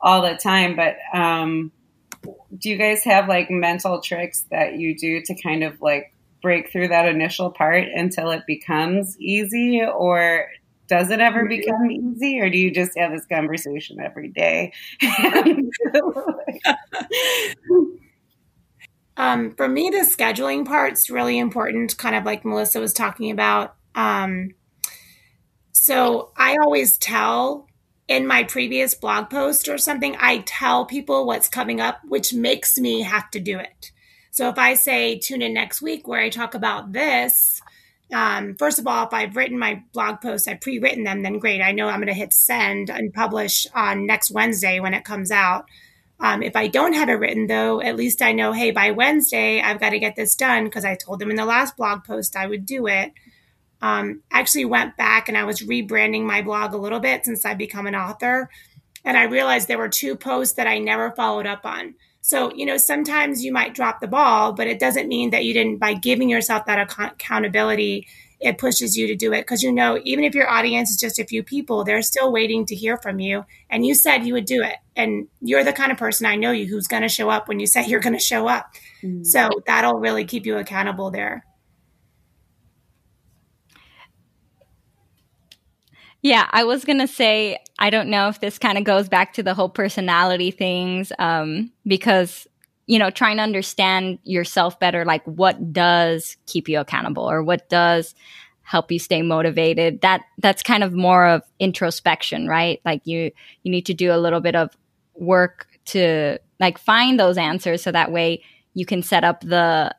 all 0.00 0.22
the 0.22 0.36
time. 0.36 0.76
But 0.76 0.96
um, 1.12 1.72
do 2.56 2.70
you 2.70 2.76
guys 2.76 3.02
have 3.04 3.28
like 3.28 3.50
mental 3.50 4.00
tricks 4.00 4.44
that 4.50 4.78
you 4.78 4.96
do 4.96 5.20
to 5.22 5.34
kind 5.42 5.64
of 5.64 5.80
like 5.80 6.14
break 6.42 6.70
through 6.70 6.88
that 6.88 7.06
initial 7.06 7.50
part 7.50 7.88
until 7.88 8.30
it 8.30 8.44
becomes 8.46 9.18
easy, 9.18 9.82
or 9.84 10.46
does 10.86 11.10
it 11.10 11.20
ever 11.20 11.46
become 11.46 11.90
easy, 11.90 12.40
or 12.40 12.48
do 12.50 12.56
you 12.56 12.70
just 12.70 12.96
have 12.96 13.10
this 13.10 13.26
conversation 13.26 13.98
every 14.00 14.28
day? 14.28 14.72
Um, 19.18 19.54
for 19.56 19.68
me, 19.68 19.90
the 19.90 19.98
scheduling 19.98 20.64
part's 20.64 21.10
really 21.10 21.38
important, 21.38 21.98
kind 21.98 22.14
of 22.14 22.24
like 22.24 22.44
Melissa 22.44 22.78
was 22.78 22.92
talking 22.92 23.32
about. 23.32 23.74
Um, 23.96 24.54
so 25.72 26.30
I 26.36 26.56
always 26.62 26.96
tell 26.96 27.66
in 28.06 28.28
my 28.28 28.44
previous 28.44 28.94
blog 28.94 29.28
post 29.28 29.68
or 29.68 29.76
something, 29.76 30.16
I 30.20 30.38
tell 30.46 30.86
people 30.86 31.26
what's 31.26 31.48
coming 31.48 31.80
up, 31.80 32.00
which 32.06 32.32
makes 32.32 32.78
me 32.78 33.02
have 33.02 33.28
to 33.32 33.40
do 33.40 33.58
it. 33.58 33.90
So 34.30 34.48
if 34.48 34.56
I 34.56 34.74
say 34.74 35.18
tune 35.18 35.42
in 35.42 35.52
next 35.52 35.82
week 35.82 36.06
where 36.06 36.20
I 36.20 36.28
talk 36.28 36.54
about 36.54 36.92
this, 36.92 37.60
um, 38.14 38.54
first 38.54 38.78
of 38.78 38.86
all, 38.86 39.06
if 39.06 39.12
I've 39.12 39.36
written 39.36 39.58
my 39.58 39.82
blog 39.92 40.20
posts, 40.20 40.46
I've 40.46 40.60
pre 40.60 40.78
written 40.78 41.02
them, 41.02 41.22
then 41.22 41.40
great. 41.40 41.60
I 41.60 41.72
know 41.72 41.88
I'm 41.88 41.98
going 41.98 42.06
to 42.06 42.14
hit 42.14 42.32
send 42.32 42.88
and 42.88 43.12
publish 43.12 43.66
on 43.74 44.06
next 44.06 44.30
Wednesday 44.30 44.78
when 44.78 44.94
it 44.94 45.04
comes 45.04 45.32
out. 45.32 45.66
Um, 46.20 46.42
if 46.42 46.56
I 46.56 46.66
don't 46.66 46.94
have 46.94 47.08
it 47.08 47.14
written, 47.14 47.46
though, 47.46 47.80
at 47.80 47.96
least 47.96 48.22
I 48.22 48.32
know, 48.32 48.52
hey, 48.52 48.72
by 48.72 48.90
Wednesday, 48.90 49.60
I've 49.60 49.78
got 49.78 49.90
to 49.90 50.00
get 50.00 50.16
this 50.16 50.34
done 50.34 50.64
because 50.64 50.84
I 50.84 50.96
told 50.96 51.20
them 51.20 51.30
in 51.30 51.36
the 51.36 51.44
last 51.44 51.76
blog 51.76 52.04
post 52.04 52.36
I 52.36 52.46
would 52.46 52.66
do 52.66 52.86
it. 52.88 53.12
Um, 53.80 54.22
actually 54.32 54.64
went 54.64 54.96
back 54.96 55.28
and 55.28 55.38
I 55.38 55.44
was 55.44 55.62
rebranding 55.62 56.24
my 56.24 56.42
blog 56.42 56.74
a 56.74 56.78
little 56.78 56.98
bit 56.98 57.24
since 57.24 57.44
I've 57.44 57.58
become 57.58 57.86
an 57.86 57.94
author. 57.94 58.50
And 59.04 59.16
I 59.16 59.24
realized 59.24 59.68
there 59.68 59.78
were 59.78 59.88
two 59.88 60.16
posts 60.16 60.54
that 60.54 60.66
I 60.66 60.78
never 60.78 61.12
followed 61.12 61.46
up 61.46 61.64
on. 61.64 61.94
So, 62.20 62.52
you 62.52 62.66
know, 62.66 62.76
sometimes 62.76 63.44
you 63.44 63.52
might 63.52 63.74
drop 63.74 64.00
the 64.00 64.08
ball, 64.08 64.52
but 64.52 64.66
it 64.66 64.80
doesn't 64.80 65.08
mean 65.08 65.30
that 65.30 65.44
you 65.44 65.54
didn't, 65.54 65.78
by 65.78 65.94
giving 65.94 66.28
yourself 66.28 66.66
that 66.66 66.90
ac- 66.90 67.12
accountability, 67.12 68.08
it 68.40 68.58
pushes 68.58 68.96
you 68.96 69.06
to 69.08 69.16
do 69.16 69.32
it. 69.32 69.42
Because 69.42 69.62
you 69.62 69.72
know 69.72 70.00
even 70.04 70.24
if 70.24 70.34
your 70.34 70.48
audience 70.48 70.90
is 70.90 70.96
just 70.96 71.18
a 71.18 71.24
few 71.24 71.42
people 71.42 71.84
they're 71.84 72.02
still 72.02 72.32
waiting 72.32 72.66
to 72.66 72.74
hear 72.74 72.96
from 72.96 73.18
you. 73.20 73.44
And 73.70 73.84
you 73.84 73.94
said 73.94 74.26
you 74.26 74.34
would 74.34 74.46
do 74.46 74.62
it. 74.62 74.76
And 74.96 75.28
you're 75.40 75.64
the 75.64 75.72
kind 75.72 75.92
of 75.92 75.98
person 75.98 76.26
i 76.26 76.36
know 76.36 76.50
you 76.50 76.66
who's 76.66 76.88
going 76.88 77.02
to 77.02 77.08
show 77.08 77.30
up 77.30 77.48
when 77.48 77.60
you 77.60 77.66
say 77.66 77.86
you're 77.88 78.00
going 78.00 78.14
to 78.14 78.18
show 78.18 78.48
up. 78.48 78.72
Mm-hmm. 79.02 79.24
so 79.24 79.50
that'll 79.66 80.00
really 80.00 80.24
keep 80.24 80.44
you 80.46 80.56
accountable 80.56 81.10
there. 81.10 81.44
Yeah 86.20 86.48
i 86.50 86.64
was 86.64 86.84
going 86.84 86.98
to 86.98 87.06
say 87.06 87.58
i 87.78 87.90
don't 87.90 88.08
know 88.08 88.28
if 88.28 88.40
this 88.40 88.58
kind 88.58 88.76
of 88.76 88.82
goes 88.82 89.08
back 89.08 89.34
to 89.34 89.42
the 89.42 89.54
whole 89.54 89.68
personality 89.68 90.50
things 90.50 91.12
um, 91.18 91.70
because 91.86 92.48
you 92.88 92.98
know, 92.98 93.10
trying 93.10 93.36
to 93.36 93.42
understand 93.42 94.18
yourself 94.24 94.80
better, 94.80 95.04
like 95.04 95.22
what 95.24 95.72
does 95.74 96.38
keep 96.46 96.68
you 96.70 96.80
accountable 96.80 97.30
or 97.30 97.42
what 97.42 97.68
does 97.68 98.14
help 98.62 98.90
you 98.90 98.98
stay 98.98 99.20
motivated. 99.20 100.00
That 100.00 100.22
that's 100.38 100.62
kind 100.62 100.82
of 100.82 100.94
more 100.94 101.26
of 101.26 101.42
introspection, 101.60 102.48
right? 102.48 102.80
Like 102.84 103.02
you 103.04 103.30
you 103.62 103.70
need 103.70 103.86
to 103.86 103.94
do 103.94 104.12
a 104.12 104.16
little 104.16 104.40
bit 104.40 104.56
of 104.56 104.74
work 105.14 105.68
to 105.86 106.38
like 106.60 106.78
find 106.78 107.20
those 107.20 107.36
answers 107.36 107.82
so 107.82 107.92
that 107.92 108.10
way 108.10 108.42
you 108.72 108.86
can 108.86 109.02
set 109.02 109.22
up 109.22 109.42
the 109.42 109.94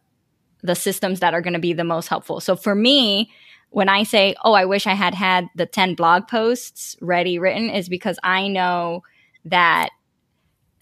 the 0.64 0.76
systems 0.76 1.20
that 1.20 1.36
are 1.36 1.42
going 1.42 1.54
to 1.54 1.60
be 1.60 1.74
the 1.74 1.84
most 1.84 2.08
helpful. 2.08 2.40
So 2.40 2.56
for 2.56 2.74
me, 2.74 3.32
when 3.70 3.88
I 3.88 4.02
say, 4.02 4.36
"Oh, 4.44 4.54
I 4.54 4.66
wish 4.66 4.88
I 4.88 4.94
had 4.94 5.14
had 5.14 5.48
the 5.56 5.68
10 5.68 5.94
blog 5.94 6.28
posts 6.28 6.98
ready 7.02 7.38
written," 7.38 7.70
is 7.70 7.88
because 7.88 8.18
I 8.24 8.48
know 8.48 9.04
that 9.46 9.90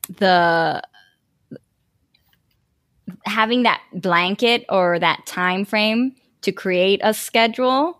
the 0.07 0.81
having 3.25 3.63
that 3.63 3.81
blanket 3.93 4.65
or 4.69 4.99
that 4.99 5.25
time 5.25 5.65
frame 5.65 6.15
to 6.41 6.51
create 6.51 6.99
a 7.03 7.13
schedule 7.13 7.99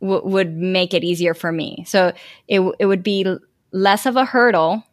w- 0.00 0.22
would 0.24 0.54
make 0.56 0.94
it 0.94 1.04
easier 1.04 1.34
for 1.34 1.50
me. 1.52 1.84
So 1.86 2.12
it, 2.48 2.56
w- 2.56 2.74
it 2.78 2.86
would 2.86 3.02
be 3.02 3.26
less 3.72 4.06
of 4.06 4.16
a 4.16 4.24
hurdle 4.24 4.84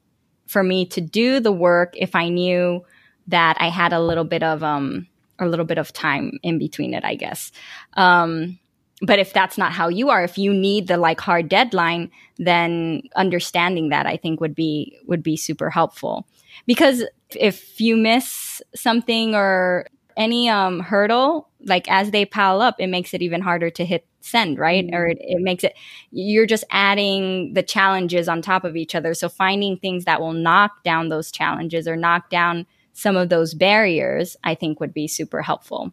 for 0.48 0.64
me 0.64 0.86
to 0.88 1.02
do 1.02 1.40
the 1.40 1.52
work 1.52 1.94
if 1.96 2.16
I 2.16 2.30
knew 2.30 2.84
that 3.28 3.58
I 3.60 3.70
had 3.70 3.94
a 3.94 4.02
little 4.02 4.24
bit 4.24 4.44
of 4.44 4.64
um 4.64 5.08
a 5.40 5.48
little 5.48 5.66
bit 5.66 5.80
of 5.80 5.92
time 5.92 6.40
in 6.44 6.60
between 6.60 6.94
it, 6.94 7.04
I 7.04 7.16
guess. 7.16 7.52
Um, 7.94 8.60
but 9.02 9.18
if 9.18 9.34
that's 9.34 9.58
not 9.58 9.72
how 9.72 9.88
you 9.88 10.10
are, 10.10 10.24
if 10.24 10.38
you 10.38 10.54
need 10.54 10.88
the 10.88 10.98
like 10.98 11.20
hard 11.20 11.50
deadline, 11.50 12.12
then 12.38 13.02
understanding 13.16 13.90
that 13.90 14.06
I 14.06 14.18
think 14.18 14.40
would 14.40 14.54
be 14.54 14.98
would 15.08 15.24
be 15.24 15.36
super 15.36 15.70
helpful. 15.70 16.28
Because 16.66 17.04
if 17.36 17.80
you 17.82 17.98
miss 17.98 18.62
something 18.76 19.36
or 19.36 19.88
any 20.18 20.50
um, 20.50 20.80
hurdle, 20.80 21.50
like 21.64 21.90
as 21.90 22.12
they 22.12 22.26
pile 22.26 22.62
up, 22.62 22.76
it 22.80 22.88
makes 22.88 23.14
it 23.14 23.22
even 23.22 23.42
harder 23.42 23.70
to 23.70 23.86
hit 23.86 24.06
send, 24.20 24.60
right? 24.60 24.86
Mm-hmm. 24.86 24.96
Or 24.96 25.08
it, 25.08 25.18
it 25.22 25.42
makes 25.42 25.64
it, 25.64 25.74
you're 26.12 26.46
just 26.46 26.64
adding 26.70 27.54
the 27.54 27.64
challenges 27.64 28.30
on 28.30 28.42
top 28.42 28.64
of 28.64 28.76
each 28.76 28.96
other. 28.96 29.14
So 29.14 29.30
finding 29.30 29.78
things 29.78 30.06
that 30.06 30.22
will 30.22 30.34
knock 30.34 30.84
down 30.84 31.10
those 31.10 31.32
challenges 31.32 31.88
or 31.88 31.96
knock 31.96 32.30
down 32.30 32.66
some 32.94 33.16
of 33.16 33.30
those 33.30 33.54
barriers, 33.54 34.38
I 34.44 34.56
think 34.56 34.80
would 34.80 34.94
be 34.94 35.08
super 35.08 35.42
helpful. 35.42 35.92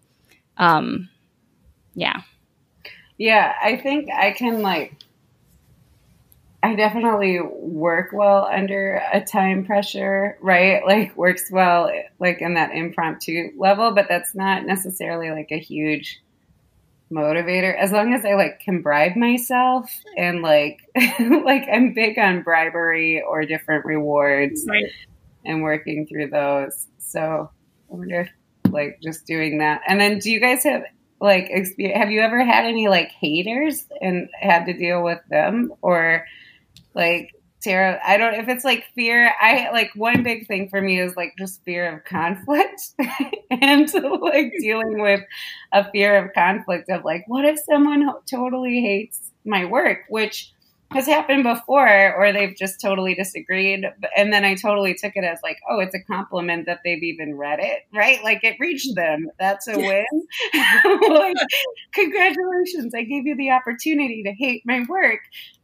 Um, 0.57 1.09
yeah. 1.95 2.23
Yeah, 3.17 3.55
I 3.63 3.77
think 3.77 4.11
I 4.11 4.33
can 4.33 4.63
like 4.63 4.95
I 6.63 6.75
definitely 6.75 7.41
work 7.41 8.11
well 8.13 8.45
under 8.45 9.01
a 9.13 9.25
time 9.25 9.65
pressure, 9.65 10.37
right? 10.41 10.85
Like 10.85 11.17
works 11.17 11.51
well 11.51 11.91
like 12.19 12.41
in 12.41 12.55
that 12.55 12.73
impromptu 12.73 13.53
level, 13.57 13.95
but 13.95 14.07
that's 14.09 14.35
not 14.35 14.67
necessarily 14.67 15.31
like 15.31 15.49
a 15.53 15.59
huge 15.59 16.21
motivator 17.13 17.75
as 17.75 17.91
long 17.91 18.13
as 18.13 18.25
I 18.25 18.35
like 18.35 18.61
can 18.61 18.83
bribe 18.83 19.17
myself 19.17 19.91
and 20.17 20.43
like 20.43 20.81
like 21.19 21.65
I'm 21.73 21.95
big 21.95 22.19
on 22.19 22.43
bribery 22.43 23.23
or 23.23 23.47
different 23.47 23.87
rewards 23.87 24.67
right. 24.69 24.91
and 25.45 25.63
working 25.63 26.07
through 26.07 26.31
those. 26.31 26.87
So 26.99 27.51
I 27.91 27.95
wonder 27.95 28.21
if 28.23 28.73
like 28.73 28.99
just 29.03 29.27
doing 29.27 29.59
that. 29.59 29.83
And 29.87 30.01
then 30.01 30.19
do 30.19 30.31
you 30.31 30.41
guys 30.41 30.65
have 30.65 30.83
like 31.21 31.51
have 31.51 32.11
you 32.11 32.21
ever 32.21 32.45
had 32.45 32.65
any 32.65 32.89
like 32.89 33.11
haters 33.11 33.87
and 34.01 34.29
had 34.39 34.67
to 34.67 34.73
deal 34.73 35.03
with 35.03 35.21
them 35.31 35.73
or 35.83 36.25
like 36.99 37.31
Tara, 37.61 38.01
I 38.07 38.19
don't 38.19 38.35
if 38.35 38.49
it's 38.49 38.65
like 38.65 38.85
fear. 38.95 39.33
I 39.41 39.71
like 39.73 39.91
one 39.95 40.23
big 40.23 40.47
thing 40.47 40.69
for 40.69 40.81
me 40.81 41.01
is 41.01 41.17
like 41.17 41.35
just 41.39 41.65
fear 41.65 41.97
of 41.97 42.05
conflict 42.05 42.81
and 43.51 43.93
like 44.21 44.53
dealing 44.61 45.01
with 45.01 45.21
a 45.73 45.91
fear 45.91 46.25
of 46.25 46.33
conflict 46.35 46.91
of 46.91 47.05
like, 47.05 47.25
what 47.27 47.45
if 47.45 47.59
someone 47.59 48.09
totally 48.31 48.81
hates 48.81 49.33
my 49.45 49.65
work, 49.65 50.01
which 50.09 50.53
has 50.93 51.07
happened 51.07 51.43
before, 51.43 52.15
or 52.17 52.33
they've 52.33 52.57
just 52.57 52.81
totally 52.81 53.15
disagreed. 53.15 53.85
And 54.17 54.33
then 54.33 54.45
I 54.45 54.55
totally 54.55 54.95
took 54.95 55.17
it 55.17 55.25
as 55.25 55.39
like, 55.43 55.59
oh, 55.69 55.81
it's 55.81 55.95
a 55.95 56.03
compliment 56.03 56.65
that 56.67 56.81
they've 56.83 57.03
even 57.03 57.37
read 57.37 57.59
it, 57.61 57.83
right? 57.93 58.23
Like 58.25 58.43
it 58.43 58.57
reached 58.59 58.95
them. 58.95 59.29
That's 59.39 59.69
a 59.69 59.77
win. 59.77 60.07
like, 61.11 61.37
congratulations. 61.93 62.95
I 62.95 63.03
gave 63.03 63.27
you 63.27 63.37
the 63.37 63.51
opportunity 63.51 64.23
to 64.23 64.33
hate 64.33 64.63
my 64.65 64.87
work 64.89 65.21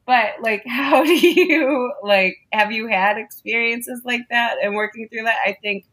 but 0.06 0.34
like 0.42 0.62
how 0.66 1.04
do 1.04 1.12
you 1.12 1.92
like 2.02 2.36
have 2.52 2.72
you 2.72 2.86
had 2.86 3.16
experiences 3.18 4.02
like 4.04 4.22
that 4.30 4.56
and 4.62 4.74
working 4.74 5.08
through 5.08 5.24
that 5.24 5.38
i 5.44 5.56
think 5.62 5.84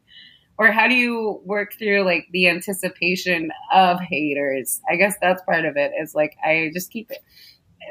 or 0.58 0.70
how 0.70 0.86
do 0.86 0.94
you 0.94 1.40
work 1.44 1.72
through 1.78 2.02
like 2.02 2.26
the 2.32 2.48
anticipation 2.48 3.50
of 3.72 4.00
haters 4.00 4.80
i 4.88 4.96
guess 4.96 5.16
that's 5.20 5.42
part 5.42 5.64
of 5.64 5.76
it 5.76 5.92
is 6.00 6.14
like 6.14 6.36
i 6.44 6.70
just 6.74 6.90
keep 6.90 7.10
it 7.10 7.18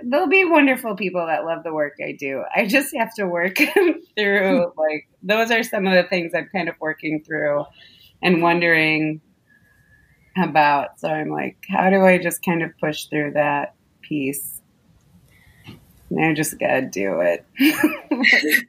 there'll 0.04 0.28
be 0.28 0.46
wonderful 0.46 0.96
people 0.96 1.26
that 1.26 1.46
love 1.46 1.64
the 1.64 1.74
work 1.74 1.96
I 2.02 2.14
do. 2.14 2.44
I 2.56 2.66
just 2.66 2.96
have 2.96 3.14
to 3.16 3.28
work 3.28 3.58
through 4.18 4.64
hmm. 4.64 4.80
like 4.80 5.08
those 5.22 5.52
are 5.52 5.64
some 5.64 5.86
of 5.88 5.94
the 5.94 6.08
things 6.10 6.32
I'm 6.36 6.50
kind 6.54 6.70
of 6.70 6.76
working 6.80 7.24
through 7.26 7.66
and 8.22 8.42
wondering 8.42 9.22
about. 10.38 11.00
So 11.00 11.10
I'm 11.10 11.30
like, 11.30 11.58
how 11.70 11.90
do 11.90 12.04
I 12.04 12.18
just 12.18 12.44
kind 12.44 12.64
of 12.64 12.72
push 12.80 13.06
through 13.06 13.32
that 13.34 13.76
piece? 14.02 14.61
I 16.20 16.34
just 16.34 16.60
gotta 16.60 16.82
do 16.82 17.22
it. 17.22 17.46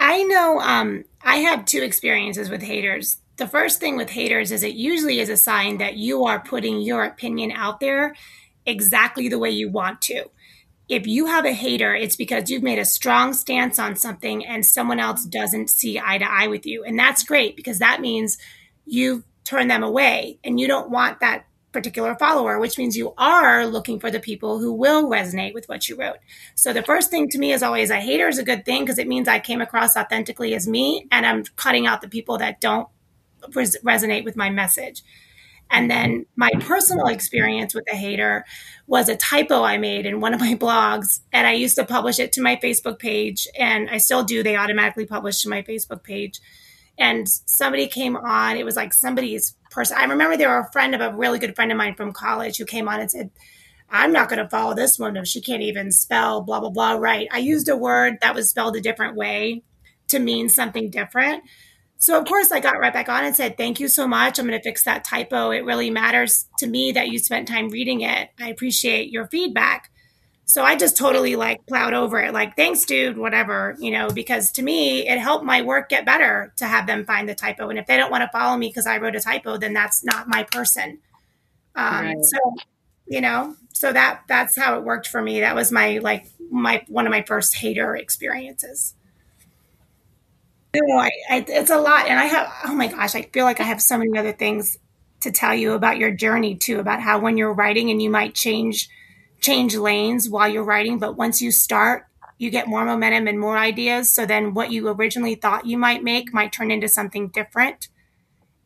I 0.00 0.22
know 0.24 0.60
um, 0.60 1.04
I 1.22 1.36
have 1.36 1.64
two 1.64 1.82
experiences 1.82 2.50
with 2.50 2.62
haters. 2.62 3.18
The 3.36 3.46
first 3.46 3.80
thing 3.80 3.96
with 3.96 4.10
haters 4.10 4.52
is 4.52 4.62
it 4.62 4.74
usually 4.74 5.20
is 5.20 5.28
a 5.28 5.36
sign 5.36 5.78
that 5.78 5.96
you 5.96 6.24
are 6.24 6.40
putting 6.40 6.80
your 6.80 7.04
opinion 7.04 7.52
out 7.52 7.80
there 7.80 8.14
exactly 8.64 9.28
the 9.28 9.38
way 9.38 9.50
you 9.50 9.70
want 9.70 10.00
to. 10.02 10.24
If 10.88 11.06
you 11.06 11.26
have 11.26 11.44
a 11.44 11.52
hater, 11.52 11.94
it's 11.94 12.16
because 12.16 12.48
you've 12.48 12.62
made 12.62 12.78
a 12.78 12.84
strong 12.84 13.32
stance 13.32 13.78
on 13.78 13.96
something 13.96 14.46
and 14.46 14.64
someone 14.64 15.00
else 15.00 15.24
doesn't 15.24 15.70
see 15.70 15.98
eye 15.98 16.18
to 16.18 16.30
eye 16.30 16.46
with 16.46 16.64
you. 16.64 16.84
And 16.84 16.98
that's 16.98 17.24
great 17.24 17.56
because 17.56 17.80
that 17.80 18.00
means 18.00 18.38
you've 18.84 19.24
turned 19.44 19.70
them 19.70 19.82
away 19.82 20.38
and 20.44 20.60
you 20.60 20.68
don't 20.68 20.90
want 20.90 21.20
that 21.20 21.46
particular 21.76 22.14
follower, 22.14 22.58
which 22.58 22.78
means 22.78 22.96
you 22.96 23.12
are 23.18 23.66
looking 23.66 24.00
for 24.00 24.10
the 24.10 24.18
people 24.18 24.58
who 24.58 24.72
will 24.72 25.10
resonate 25.10 25.52
with 25.52 25.68
what 25.68 25.90
you 25.90 25.94
wrote. 25.94 26.16
So 26.54 26.72
the 26.72 26.82
first 26.82 27.10
thing 27.10 27.28
to 27.28 27.38
me 27.38 27.52
is 27.52 27.62
always 27.62 27.90
a 27.90 28.00
hater 28.00 28.28
is 28.28 28.38
a 28.38 28.42
good 28.42 28.64
thing 28.64 28.82
because 28.82 28.98
it 28.98 29.06
means 29.06 29.28
I 29.28 29.40
came 29.40 29.60
across 29.60 29.94
authentically 29.94 30.54
as 30.54 30.66
me 30.66 31.06
and 31.12 31.26
I'm 31.26 31.44
cutting 31.56 31.86
out 31.86 32.00
the 32.00 32.08
people 32.08 32.38
that 32.38 32.62
don't 32.62 32.88
res- 33.54 33.76
resonate 33.84 34.24
with 34.24 34.36
my 34.36 34.48
message. 34.48 35.02
And 35.70 35.90
then 35.90 36.24
my 36.34 36.50
personal 36.60 37.08
experience 37.08 37.74
with 37.74 37.84
a 37.92 37.94
hater 37.94 38.46
was 38.86 39.10
a 39.10 39.16
typo 39.16 39.62
I 39.62 39.76
made 39.76 40.06
in 40.06 40.22
one 40.22 40.32
of 40.32 40.40
my 40.40 40.54
blogs. 40.58 41.20
And 41.30 41.46
I 41.46 41.52
used 41.52 41.76
to 41.76 41.84
publish 41.84 42.18
it 42.18 42.32
to 42.32 42.42
my 42.42 42.56
Facebook 42.56 42.98
page, 42.98 43.46
and 43.58 43.90
I 43.90 43.98
still 43.98 44.24
do. 44.24 44.42
They 44.42 44.56
automatically 44.56 45.04
publish 45.04 45.42
to 45.42 45.50
my 45.50 45.60
Facebook 45.60 46.02
page. 46.02 46.40
And 46.98 47.28
somebody 47.28 47.86
came 47.88 48.16
on, 48.16 48.56
it 48.56 48.64
was 48.64 48.76
like 48.76 48.94
somebody's 48.94 49.54
person. 49.76 49.96
I 49.98 50.04
remember 50.04 50.36
there 50.36 50.48
were 50.48 50.66
a 50.66 50.72
friend 50.72 50.94
of 50.94 51.00
a 51.00 51.14
really 51.14 51.38
good 51.38 51.54
friend 51.54 51.70
of 51.70 51.78
mine 51.78 51.94
from 51.94 52.12
college 52.12 52.56
who 52.56 52.64
came 52.64 52.88
on 52.88 52.98
and 52.98 53.10
said, 53.10 53.30
I'm 53.88 54.12
not 54.12 54.28
going 54.28 54.42
to 54.42 54.48
follow 54.48 54.74
this 54.74 54.98
one 54.98 55.16
if 55.16 55.28
she 55.28 55.40
can't 55.40 55.62
even 55.62 55.92
spell 55.92 56.40
blah, 56.40 56.58
blah, 56.58 56.70
blah 56.70 56.92
right. 56.94 57.28
I 57.30 57.38
used 57.38 57.68
a 57.68 57.76
word 57.76 58.14
that 58.22 58.34
was 58.34 58.50
spelled 58.50 58.74
a 58.76 58.80
different 58.80 59.16
way 59.16 59.62
to 60.08 60.18
mean 60.18 60.48
something 60.48 60.90
different. 60.90 61.44
So, 61.98 62.18
of 62.18 62.26
course, 62.26 62.50
I 62.50 62.60
got 62.60 62.78
right 62.78 62.92
back 62.92 63.08
on 63.08 63.24
and 63.24 63.36
said, 63.36 63.56
Thank 63.56 63.80
you 63.80 63.88
so 63.88 64.06
much. 64.06 64.38
I'm 64.38 64.46
going 64.46 64.58
to 64.58 64.62
fix 64.62 64.84
that 64.84 65.04
typo. 65.04 65.50
It 65.50 65.64
really 65.64 65.90
matters 65.90 66.46
to 66.58 66.66
me 66.66 66.92
that 66.92 67.08
you 67.08 67.18
spent 67.18 67.48
time 67.48 67.70
reading 67.70 68.00
it. 68.00 68.30
I 68.40 68.48
appreciate 68.48 69.10
your 69.10 69.26
feedback. 69.28 69.90
So 70.48 70.62
I 70.62 70.76
just 70.76 70.96
totally 70.96 71.34
like 71.34 71.66
plowed 71.66 71.92
over 71.92 72.20
it, 72.20 72.32
like, 72.32 72.54
thanks, 72.54 72.84
dude, 72.84 73.18
whatever, 73.18 73.76
you 73.80 73.90
know, 73.90 74.10
because 74.10 74.52
to 74.52 74.62
me, 74.62 75.06
it 75.06 75.18
helped 75.18 75.44
my 75.44 75.62
work 75.62 75.88
get 75.88 76.06
better 76.06 76.52
to 76.58 76.66
have 76.66 76.86
them 76.86 77.04
find 77.04 77.28
the 77.28 77.34
typo. 77.34 77.68
And 77.68 77.80
if 77.80 77.86
they 77.86 77.96
don't 77.96 78.12
want 78.12 78.22
to 78.22 78.30
follow 78.32 78.56
me 78.56 78.68
because 78.68 78.86
I 78.86 78.98
wrote 78.98 79.16
a 79.16 79.20
typo, 79.20 79.56
then 79.56 79.72
that's 79.72 80.04
not 80.04 80.28
my 80.28 80.44
person. 80.44 80.98
Um, 81.74 82.04
right. 82.04 82.24
So, 82.24 82.38
you 83.08 83.20
know, 83.20 83.56
so 83.72 83.92
that 83.92 84.22
that's 84.28 84.56
how 84.56 84.78
it 84.78 84.84
worked 84.84 85.08
for 85.08 85.20
me. 85.20 85.40
That 85.40 85.56
was 85.56 85.72
my 85.72 85.98
like 85.98 86.26
my 86.48 86.84
one 86.86 87.06
of 87.06 87.10
my 87.10 87.22
first 87.22 87.56
hater 87.56 87.96
experiences. 87.96 88.94
No, 90.76 90.96
I, 90.96 91.10
I, 91.28 91.44
it's 91.48 91.70
a 91.70 91.80
lot. 91.80 92.06
And 92.06 92.18
I 92.20 92.26
have, 92.26 92.52
oh 92.66 92.74
my 92.74 92.86
gosh, 92.86 93.14
I 93.14 93.22
feel 93.22 93.44
like 93.44 93.60
I 93.60 93.64
have 93.64 93.82
so 93.82 93.98
many 93.98 94.16
other 94.16 94.32
things 94.32 94.78
to 95.20 95.32
tell 95.32 95.54
you 95.54 95.72
about 95.72 95.98
your 95.98 96.10
journey 96.10 96.54
too, 96.54 96.78
about 96.78 97.00
how 97.00 97.18
when 97.18 97.36
you're 97.36 97.52
writing 97.52 97.90
and 97.90 98.00
you 98.00 98.10
might 98.10 98.34
change, 98.34 98.88
change 99.40 99.76
lanes 99.76 100.28
while 100.28 100.48
you're 100.48 100.64
writing, 100.64 100.98
but 100.98 101.16
once 101.16 101.40
you 101.40 101.50
start, 101.50 102.06
you 102.38 102.50
get 102.50 102.68
more 102.68 102.84
momentum 102.84 103.28
and 103.28 103.40
more 103.40 103.56
ideas. 103.56 104.12
So 104.12 104.26
then 104.26 104.54
what 104.54 104.70
you 104.70 104.88
originally 104.88 105.34
thought 105.34 105.66
you 105.66 105.78
might 105.78 106.02
make 106.02 106.34
might 106.34 106.52
turn 106.52 106.70
into 106.70 106.88
something 106.88 107.28
different. 107.28 107.88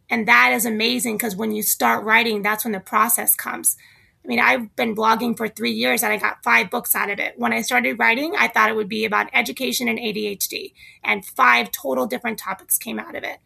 And 0.08 0.26
that 0.26 0.52
is 0.52 0.66
amazing 0.66 1.16
because 1.16 1.36
when 1.36 1.52
you 1.52 1.62
start 1.62 2.04
writing, 2.04 2.42
that's 2.42 2.64
when 2.64 2.72
the 2.72 2.80
process 2.80 3.36
comes. 3.36 3.76
I 4.24 4.28
mean, 4.28 4.40
I've 4.40 4.74
been 4.76 4.94
blogging 4.94 5.36
for 5.36 5.48
three 5.48 5.70
years 5.70 6.02
and 6.02 6.12
I 6.12 6.16
got 6.16 6.42
five 6.42 6.68
books 6.68 6.94
out 6.94 7.10
of 7.10 7.18
it. 7.18 7.34
When 7.38 7.52
I 7.52 7.62
started 7.62 7.98
writing, 7.98 8.34
I 8.36 8.48
thought 8.48 8.68
it 8.68 8.76
would 8.76 8.88
be 8.88 9.04
about 9.04 9.30
education 9.32 9.88
and 9.88 9.98
ADHD, 9.98 10.72
and 11.02 11.24
five 11.24 11.70
total 11.70 12.06
different 12.06 12.38
topics 12.38 12.76
came 12.76 12.98
out 12.98 13.14
of 13.14 13.24
it. 13.24 13.38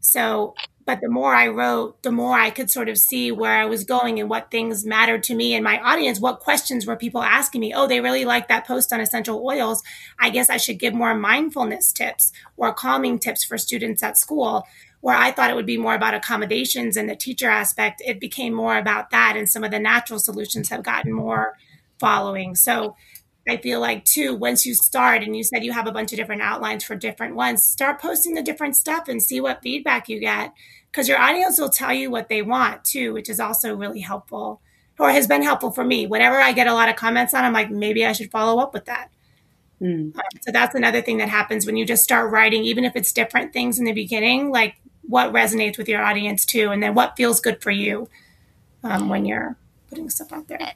So, 0.00 0.54
but 0.86 1.00
the 1.00 1.08
more 1.08 1.34
I 1.34 1.48
wrote, 1.48 2.00
the 2.04 2.12
more 2.12 2.38
I 2.38 2.50
could 2.50 2.70
sort 2.70 2.88
of 2.88 2.96
see 2.96 3.32
where 3.32 3.60
I 3.60 3.66
was 3.66 3.82
going 3.82 4.20
and 4.20 4.30
what 4.30 4.52
things 4.52 4.86
mattered 4.86 5.24
to 5.24 5.34
me 5.34 5.54
and 5.54 5.64
my 5.64 5.80
audience. 5.80 6.20
What 6.20 6.38
questions 6.38 6.86
were 6.86 6.94
people 6.94 7.22
asking 7.22 7.60
me? 7.60 7.74
Oh, 7.74 7.88
they 7.88 8.00
really 8.00 8.24
like 8.24 8.46
that 8.48 8.66
post 8.66 8.92
on 8.92 9.00
essential 9.00 9.44
oils. 9.44 9.82
I 10.18 10.30
guess 10.30 10.48
I 10.48 10.58
should 10.58 10.78
give 10.78 10.94
more 10.94 11.14
mindfulness 11.14 11.92
tips 11.92 12.32
or 12.56 12.72
calming 12.72 13.18
tips 13.18 13.44
for 13.44 13.58
students 13.58 14.02
at 14.04 14.16
school 14.16 14.64
where 15.00 15.16
I 15.16 15.32
thought 15.32 15.50
it 15.50 15.56
would 15.56 15.66
be 15.66 15.76
more 15.76 15.94
about 15.94 16.14
accommodations 16.14 16.96
and 16.96 17.08
the 17.08 17.16
teacher 17.16 17.50
aspect, 17.50 18.02
it 18.04 18.18
became 18.18 18.54
more 18.54 18.78
about 18.78 19.10
that. 19.10 19.36
And 19.36 19.48
some 19.48 19.62
of 19.62 19.70
the 19.70 19.78
natural 19.78 20.18
solutions 20.18 20.68
have 20.70 20.82
gotten 20.82 21.12
more 21.12 21.56
following. 21.98 22.54
So 22.54 22.96
I 23.48 23.56
feel 23.58 23.80
like 23.80 24.04
too, 24.04 24.34
once 24.34 24.66
you 24.66 24.74
start 24.74 25.22
and 25.22 25.36
you 25.36 25.44
said 25.44 25.64
you 25.64 25.72
have 25.72 25.86
a 25.86 25.92
bunch 25.92 26.12
of 26.12 26.18
different 26.18 26.42
outlines 26.42 26.84
for 26.84 26.96
different 26.96 27.36
ones, 27.36 27.62
start 27.62 28.00
posting 28.00 28.34
the 28.34 28.42
different 28.42 28.76
stuff 28.76 29.08
and 29.08 29.22
see 29.22 29.40
what 29.40 29.62
feedback 29.62 30.08
you 30.08 30.18
get. 30.18 30.52
Because 30.90 31.08
your 31.08 31.18
audience 31.18 31.60
will 31.60 31.68
tell 31.68 31.92
you 31.92 32.10
what 32.10 32.28
they 32.28 32.42
want 32.42 32.84
too, 32.84 33.12
which 33.12 33.28
is 33.28 33.38
also 33.38 33.76
really 33.76 34.00
helpful 34.00 34.60
or 34.98 35.10
has 35.10 35.26
been 35.26 35.42
helpful 35.42 35.70
for 35.70 35.84
me. 35.84 36.06
Whenever 36.06 36.40
I 36.40 36.52
get 36.52 36.66
a 36.66 36.74
lot 36.74 36.88
of 36.88 36.96
comments 36.96 37.34
on, 37.34 37.44
I'm 37.44 37.52
like, 37.52 37.70
maybe 37.70 38.06
I 38.06 38.12
should 38.12 38.30
follow 38.30 38.60
up 38.62 38.72
with 38.72 38.86
that. 38.86 39.10
Mm. 39.80 40.16
Um, 40.16 40.22
so 40.40 40.50
that's 40.50 40.74
another 40.74 41.02
thing 41.02 41.18
that 41.18 41.28
happens 41.28 41.66
when 41.66 41.76
you 41.76 41.84
just 41.84 42.02
start 42.02 42.32
writing, 42.32 42.64
even 42.64 42.84
if 42.84 42.96
it's 42.96 43.12
different 43.12 43.52
things 43.52 43.78
in 43.78 43.84
the 43.84 43.92
beginning, 43.92 44.50
like 44.50 44.76
what 45.02 45.32
resonates 45.32 45.76
with 45.76 45.88
your 45.88 46.02
audience 46.02 46.46
too, 46.46 46.70
and 46.70 46.82
then 46.82 46.94
what 46.94 47.16
feels 47.16 47.40
good 47.40 47.62
for 47.62 47.70
you 47.70 48.08
um, 48.82 49.08
when 49.08 49.26
you're 49.26 49.56
putting 49.88 50.08
stuff 50.08 50.32
out 50.32 50.48
there. 50.48 50.72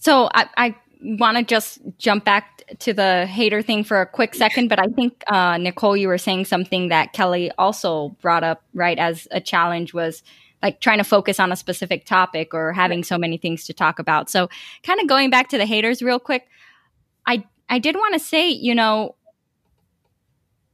So 0.00 0.28
I, 0.34 0.48
I 0.56 0.74
want 1.02 1.36
to 1.36 1.44
just 1.44 1.80
jump 1.98 2.24
back 2.24 2.62
to 2.78 2.92
the 2.92 3.26
hater 3.26 3.62
thing 3.62 3.84
for 3.84 4.00
a 4.00 4.06
quick 4.06 4.34
second, 4.34 4.68
but 4.68 4.78
I 4.78 4.86
think 4.86 5.22
uh, 5.28 5.58
Nicole, 5.58 5.96
you 5.96 6.08
were 6.08 6.18
saying 6.18 6.46
something 6.46 6.88
that 6.88 7.12
Kelly 7.12 7.50
also 7.58 8.10
brought 8.20 8.44
up, 8.44 8.62
right, 8.74 8.98
as 8.98 9.28
a 9.30 9.40
challenge 9.40 9.92
was 9.92 10.22
like 10.62 10.80
trying 10.80 10.98
to 10.98 11.04
focus 11.04 11.40
on 11.40 11.50
a 11.50 11.56
specific 11.56 12.06
topic 12.06 12.54
or 12.54 12.72
having 12.72 13.02
so 13.02 13.18
many 13.18 13.36
things 13.36 13.64
to 13.66 13.72
talk 13.72 13.98
about. 13.98 14.30
So, 14.30 14.48
kind 14.84 15.00
of 15.00 15.08
going 15.08 15.28
back 15.28 15.48
to 15.48 15.58
the 15.58 15.66
haters 15.66 16.02
real 16.02 16.20
quick, 16.20 16.46
I 17.26 17.44
I 17.68 17.78
did 17.78 17.96
want 17.96 18.14
to 18.14 18.20
say, 18.20 18.48
you 18.48 18.74
know, 18.74 19.16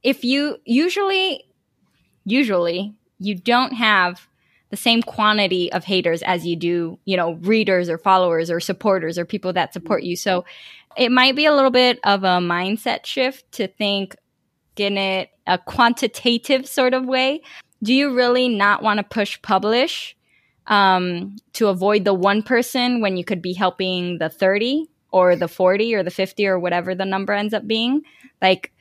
if 0.03 0.25
you 0.25 0.59
usually 0.65 1.45
usually 2.25 2.95
you 3.19 3.35
don't 3.35 3.73
have 3.73 4.28
the 4.71 4.77
same 4.77 5.03
quantity 5.03 5.73
of 5.73 5.85
haters 5.85 6.23
as 6.23 6.47
you 6.47 6.57
do, 6.57 6.99
you 7.05 7.17
know, 7.17 7.35
readers 7.35 7.89
or 7.89 7.99
followers 7.99 8.51
or 8.51 8.61
supporters 8.61 9.19
or 9.19 9.25
people 9.25 9.53
that 9.55 9.73
support 9.73 10.03
you. 10.03 10.17
So 10.17 10.45
it 10.97 11.11
might 11.11 11.37
be 11.37 11.47
a 11.47 11.55
little 11.55 11.71
bit 11.71 11.99
of 12.05 12.25
a 12.25 12.39
mindset 12.39 13.07
shift 13.07 13.51
to 13.53 13.69
think 13.69 14.17
in 14.77 14.97
it 14.97 15.31
a 15.47 15.59
quantitative 15.59 16.67
sort 16.67 16.95
of 16.95 17.05
way. 17.05 17.43
Do 17.83 17.95
you 17.95 18.15
really 18.15 18.49
not 18.49 18.83
want 18.83 18.99
to 18.99 19.05
push 19.05 19.41
publish 19.43 20.17
um, 20.67 21.37
to 21.55 21.69
avoid 21.69 22.05
the 22.05 22.15
one 22.15 22.43
person 22.43 23.01
when 23.01 23.17
you 23.17 23.25
could 23.25 23.41
be 23.41 23.55
helping 23.55 24.19
the 24.19 24.29
30 24.29 24.87
or 25.11 25.37
the 25.37 25.49
40 25.49 25.95
or 25.95 26.03
the 26.03 26.11
50 26.11 26.47
or 26.47 26.59
whatever 26.59 26.95
the 26.95 27.05
number 27.05 27.33
ends 27.33 27.55
up 27.55 27.67
being? 27.67 28.03
Like, 28.43 28.73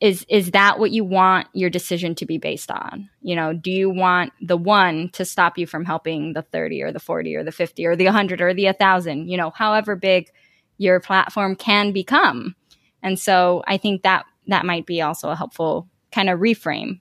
is 0.00 0.24
is 0.28 0.52
that 0.52 0.78
what 0.78 0.90
you 0.90 1.04
want 1.04 1.46
your 1.52 1.70
decision 1.70 2.14
to 2.16 2.26
be 2.26 2.38
based 2.38 2.70
on? 2.70 3.08
You 3.20 3.36
know 3.36 3.52
do 3.52 3.70
you 3.70 3.90
want 3.90 4.32
the 4.40 4.56
one 4.56 5.10
to 5.10 5.24
stop 5.24 5.58
you 5.58 5.66
from 5.66 5.84
helping 5.84 6.32
the 6.32 6.42
30 6.42 6.82
or 6.82 6.92
the 6.92 7.00
40 7.00 7.36
or 7.36 7.44
the 7.44 7.52
50 7.52 7.86
or 7.86 7.96
the 7.96 8.06
100 8.06 8.40
or 8.40 8.54
the 8.54 8.64
1000 8.66 9.28
you 9.28 9.36
know 9.36 9.50
however 9.50 9.96
big 9.96 10.30
your 10.78 11.00
platform 11.00 11.56
can 11.56 11.92
become? 11.92 12.54
And 13.02 13.18
so 13.18 13.62
i 13.66 13.76
think 13.76 14.02
that 14.02 14.24
that 14.46 14.66
might 14.66 14.86
be 14.86 15.02
also 15.02 15.30
a 15.30 15.36
helpful 15.36 15.88
kind 16.10 16.28
of 16.28 16.40
reframe. 16.40 17.00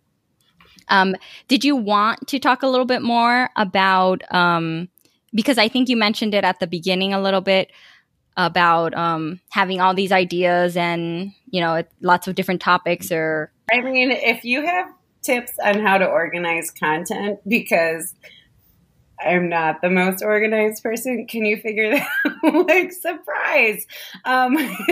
Um, 0.87 1.15
did 1.47 1.63
you 1.63 1.75
want 1.75 2.27
to 2.27 2.39
talk 2.39 2.63
a 2.63 2.67
little 2.67 2.85
bit 2.85 3.01
more 3.01 3.49
about 3.55 4.21
um, 4.33 4.89
because 5.33 5.57
i 5.57 5.67
think 5.67 5.87
you 5.87 5.95
mentioned 5.95 6.33
it 6.33 6.43
at 6.43 6.59
the 6.59 6.67
beginning 6.67 7.13
a 7.13 7.21
little 7.21 7.41
bit 7.41 7.71
about 8.39 8.95
um, 8.95 9.41
having 9.49 9.81
all 9.81 9.93
these 9.93 10.13
ideas 10.13 10.77
and 10.77 11.33
you 11.51 11.59
know 11.59 11.83
lots 12.01 12.27
of 12.27 12.35
different 12.35 12.61
topics 12.61 13.11
or 13.11 13.51
i 13.71 13.81
mean 13.81 14.11
if 14.11 14.45
you 14.45 14.65
have 14.65 14.87
tips 15.21 15.51
on 15.63 15.79
how 15.79 15.97
to 15.97 16.05
organize 16.05 16.71
content 16.71 17.37
because 17.45 18.13
i'm 19.25 19.49
not 19.49 19.81
the 19.81 19.89
most 19.89 20.23
organized 20.23 20.81
person 20.81 21.27
can 21.27 21.43
you 21.45 21.57
figure 21.57 21.91
that 21.93 22.07
out? 22.45 22.67
like 22.67 22.93
surprise 22.93 23.85
um 24.23 24.53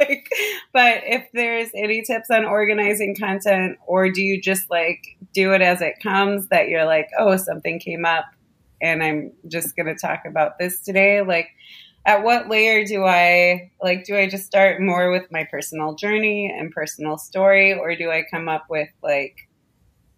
like 0.00 0.28
but 0.72 1.02
if 1.04 1.28
there's 1.32 1.68
any 1.76 2.02
tips 2.02 2.28
on 2.28 2.44
organizing 2.44 3.14
content 3.14 3.78
or 3.86 4.10
do 4.10 4.20
you 4.20 4.40
just 4.40 4.68
like 4.68 5.16
do 5.32 5.52
it 5.52 5.62
as 5.62 5.80
it 5.80 5.94
comes 6.02 6.48
that 6.48 6.68
you're 6.68 6.86
like 6.86 7.08
oh 7.20 7.36
something 7.36 7.78
came 7.78 8.04
up 8.04 8.24
and 8.82 9.00
i'm 9.00 9.30
just 9.46 9.76
going 9.76 9.86
to 9.86 9.94
talk 9.94 10.24
about 10.26 10.58
this 10.58 10.80
today 10.80 11.22
like 11.22 11.50
at 12.08 12.24
what 12.24 12.48
layer 12.48 12.86
do 12.86 13.04
I 13.04 13.70
like? 13.82 14.06
Do 14.06 14.16
I 14.16 14.26
just 14.30 14.46
start 14.46 14.80
more 14.80 15.10
with 15.10 15.30
my 15.30 15.44
personal 15.44 15.94
journey 15.94 16.50
and 16.50 16.72
personal 16.72 17.18
story, 17.18 17.74
or 17.74 17.94
do 17.96 18.10
I 18.10 18.24
come 18.30 18.48
up 18.48 18.64
with 18.70 18.88
like, 19.02 19.36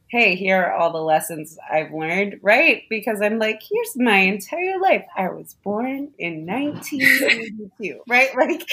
hey, 0.07 0.37
here 0.37 0.63
are 0.63 0.73
all 0.73 0.93
the 0.93 1.03
lessons 1.03 1.59
I've 1.69 1.93
learned, 1.93 2.37
right? 2.43 2.85
Because 2.89 3.21
I'm 3.21 3.41
like, 3.41 3.61
here's 3.69 3.97
my 3.97 4.19
entire 4.19 4.79
life. 4.81 5.05
I 5.17 5.31
was 5.31 5.57
born 5.65 6.13
in 6.17 6.47
1982, 6.47 8.03
right? 8.09 8.31
Like, 8.37 8.65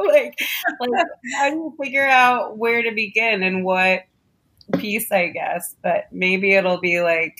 like, 0.00 0.38
like, 0.80 1.08
how 1.36 1.50
do 1.50 1.56
you 1.56 1.74
figure 1.82 2.06
out 2.06 2.56
where 2.56 2.84
to 2.84 2.92
begin 2.92 3.42
and 3.42 3.64
what 3.64 4.02
piece, 4.78 5.10
I 5.10 5.28
guess? 5.30 5.74
But 5.82 6.04
maybe 6.12 6.52
it'll 6.52 6.80
be 6.80 7.00
like, 7.00 7.36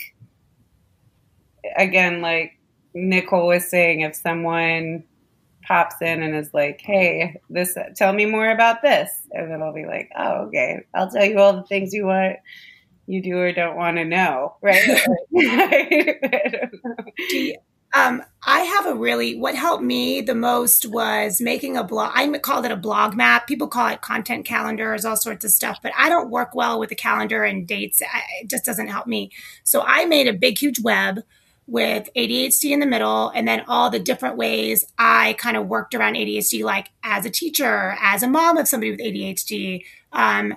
again, 1.77 2.21
like 2.21 2.56
Nicole 2.97 3.49
was 3.49 3.69
saying, 3.69 4.01
if 4.01 4.17
someone 4.17 5.05
pops 5.63 5.97
in 6.01 6.23
and 6.23 6.35
is 6.35 6.53
like, 6.55 6.81
"Hey, 6.81 7.37
this, 7.51 7.77
tell 7.95 8.13
me 8.13 8.27
more 8.27 8.51
about 8.51 8.83
this," 8.83 9.11
and 9.33 9.51
then 9.51 9.63
I'll 9.63 9.75
be 9.75 9.85
like, 9.85 10.11
"Oh, 10.17 10.47
okay, 10.47 10.81
I'll 10.95 11.11
tell 11.11 11.25
you 11.25 11.39
all 11.39 11.53
the 11.53 11.65
things 11.65 11.93
you 11.93 12.07
want, 12.07 12.37
you 13.07 13.23
do 13.23 13.39
or 13.39 13.53
don't 13.53 13.77
want 13.77 13.99
to 13.99 14.05
know," 14.05 14.57
right? 14.63 14.83
um, 17.95 18.23
I 18.47 18.61
have 18.61 18.87
a 18.87 18.95
really 18.95 19.39
what 19.39 19.55
helped 19.55 19.83
me 19.83 20.21
the 20.21 20.35
most 20.35 20.87
was 20.87 21.41
making 21.41 21.77
a 21.77 21.85
blog. 21.85 22.13
I 22.15 22.27
called 22.39 22.65
it 22.65 22.73
a 22.73 22.77
blog 22.77 23.15
map. 23.15 23.47
People 23.47 23.69
call 23.69 23.89
it 23.89 24.03
content 24.03 24.47
calendars, 24.47 25.05
all 25.05 25.17
sorts 25.17 25.45
of 25.45 25.51
stuff. 25.51 25.79
But 25.83 25.93
I 25.99 26.09
don't 26.09 26.31
work 26.31 26.55
well 26.55 26.79
with 26.79 26.91
a 26.93 26.97
calendar 26.97 27.45
and 27.45 27.67
dates. 27.67 28.01
It 28.41 28.49
just 28.49 28.65
doesn't 28.65 28.89
help 28.89 29.07
me. 29.07 29.31
So 29.65 29.83
I 29.87 30.07
made 30.07 30.29
a 30.29 30.33
big, 30.33 30.59
huge 30.59 30.81
web 30.81 31.21
with 31.67 32.09
ADHD 32.17 32.71
in 32.71 32.81
the 32.81 32.87
middle, 32.87 33.31
and 33.31 33.47
then 33.47 33.65
all 33.67 33.91
the 33.91 33.99
different 33.99 34.37
ways 34.37 34.85
I 34.99 35.35
kind 35.35 35.57
of 35.57 35.67
worked 35.67 35.95
around 35.95 36.15
ADHD, 36.15 36.63
like 36.63 36.91
as 37.03 37.27
a 37.27 37.31
teacher, 37.31 37.97
as 38.01 38.23
a 38.23 38.29
mom 38.29 38.57
of 38.57 38.69
somebody 38.69 38.93
with 38.93 39.01
ADHD, 39.01 39.85
um, 40.13 40.55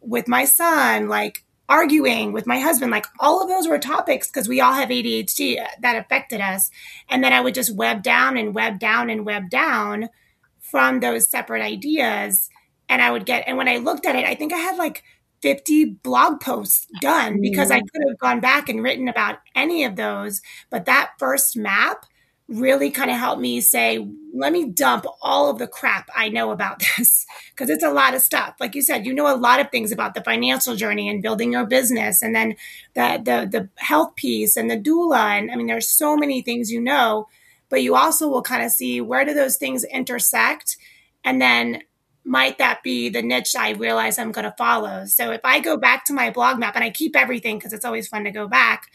with 0.00 0.28
my 0.28 0.44
son, 0.44 1.08
like 1.08 1.44
arguing 1.70 2.32
with 2.32 2.46
my 2.46 2.58
husband, 2.58 2.90
like 2.90 3.06
all 3.20 3.42
of 3.42 3.48
those 3.48 3.68
were 3.68 3.78
topics 3.78 4.26
because 4.26 4.48
we 4.48 4.60
all 4.60 4.72
have 4.72 4.88
ADHD 4.88 5.64
that 5.80 5.96
affected 5.96 6.40
us. 6.40 6.70
And 7.08 7.22
then 7.22 7.32
I 7.32 7.40
would 7.40 7.54
just 7.54 7.74
web 7.74 8.02
down 8.02 8.36
and 8.36 8.54
web 8.54 8.80
down 8.80 9.08
and 9.08 9.24
web 9.24 9.48
down 9.48 10.08
from 10.58 11.00
those 11.00 11.28
separate 11.28 11.62
ideas. 11.62 12.50
And 12.88 13.00
I 13.00 13.10
would 13.12 13.24
get, 13.24 13.44
and 13.46 13.56
when 13.56 13.68
I 13.68 13.76
looked 13.76 14.04
at 14.04 14.16
it, 14.16 14.26
I 14.26 14.34
think 14.34 14.52
I 14.52 14.56
had 14.56 14.76
like 14.76 15.04
50 15.42 15.86
blog 16.02 16.40
posts 16.40 16.86
done 17.00 17.40
because 17.40 17.70
I 17.70 17.80
mm. 17.80 17.90
could 17.90 18.02
have 18.08 18.18
gone 18.18 18.40
back 18.40 18.68
and 18.68 18.82
written 18.82 19.08
about 19.08 19.38
any 19.54 19.84
of 19.84 19.96
those. 19.96 20.42
But 20.68 20.84
that 20.84 21.12
first 21.18 21.56
map 21.56 22.04
really 22.50 22.90
kind 22.90 23.10
of 23.10 23.16
helped 23.16 23.40
me 23.40 23.60
say, 23.60 24.06
let 24.34 24.52
me 24.52 24.68
dump 24.68 25.06
all 25.22 25.48
of 25.48 25.58
the 25.58 25.68
crap 25.68 26.10
I 26.14 26.28
know 26.28 26.50
about 26.50 26.82
this 26.98 27.24
because 27.50 27.70
it's 27.70 27.84
a 27.84 27.92
lot 27.92 28.14
of 28.14 28.22
stuff. 28.22 28.56
Like 28.58 28.74
you 28.74 28.82
said, 28.82 29.06
you 29.06 29.14
know 29.14 29.32
a 29.32 29.36
lot 29.36 29.60
of 29.60 29.70
things 29.70 29.92
about 29.92 30.14
the 30.14 30.24
financial 30.24 30.74
journey 30.74 31.08
and 31.08 31.22
building 31.22 31.52
your 31.52 31.64
business 31.64 32.22
and 32.22 32.34
then 32.34 32.56
the 32.94 33.20
the 33.24 33.48
the 33.58 33.68
health 33.76 34.16
piece 34.16 34.56
and 34.56 34.70
the 34.70 34.78
doula 34.78 35.38
and 35.38 35.50
I 35.50 35.56
mean 35.56 35.68
there's 35.68 35.88
so 35.88 36.16
many 36.16 36.42
things 36.42 36.70
you 36.70 36.80
know, 36.80 37.28
but 37.68 37.82
you 37.82 37.94
also 37.94 38.28
will 38.28 38.42
kind 38.42 38.64
of 38.64 38.72
see 38.72 39.00
where 39.00 39.24
do 39.24 39.32
those 39.32 39.56
things 39.56 39.84
intersect 39.84 40.76
and 41.24 41.40
then 41.40 41.82
might 42.24 42.58
that 42.58 42.82
be 42.82 43.08
the 43.08 43.22
niche 43.22 43.56
I 43.56 43.70
realize 43.70 44.18
I'm 44.18 44.32
going 44.32 44.44
to 44.44 44.54
follow? 44.56 45.04
So 45.06 45.30
if 45.30 45.40
I 45.44 45.60
go 45.60 45.76
back 45.76 46.04
to 46.06 46.12
my 46.12 46.30
blog 46.30 46.58
map 46.58 46.74
and 46.74 46.84
I 46.84 46.90
keep 46.90 47.16
everything 47.16 47.58
because 47.58 47.72
it's 47.72 47.84
always 47.84 48.08
fun 48.08 48.24
to 48.24 48.30
go 48.30 48.46
back, 48.46 48.90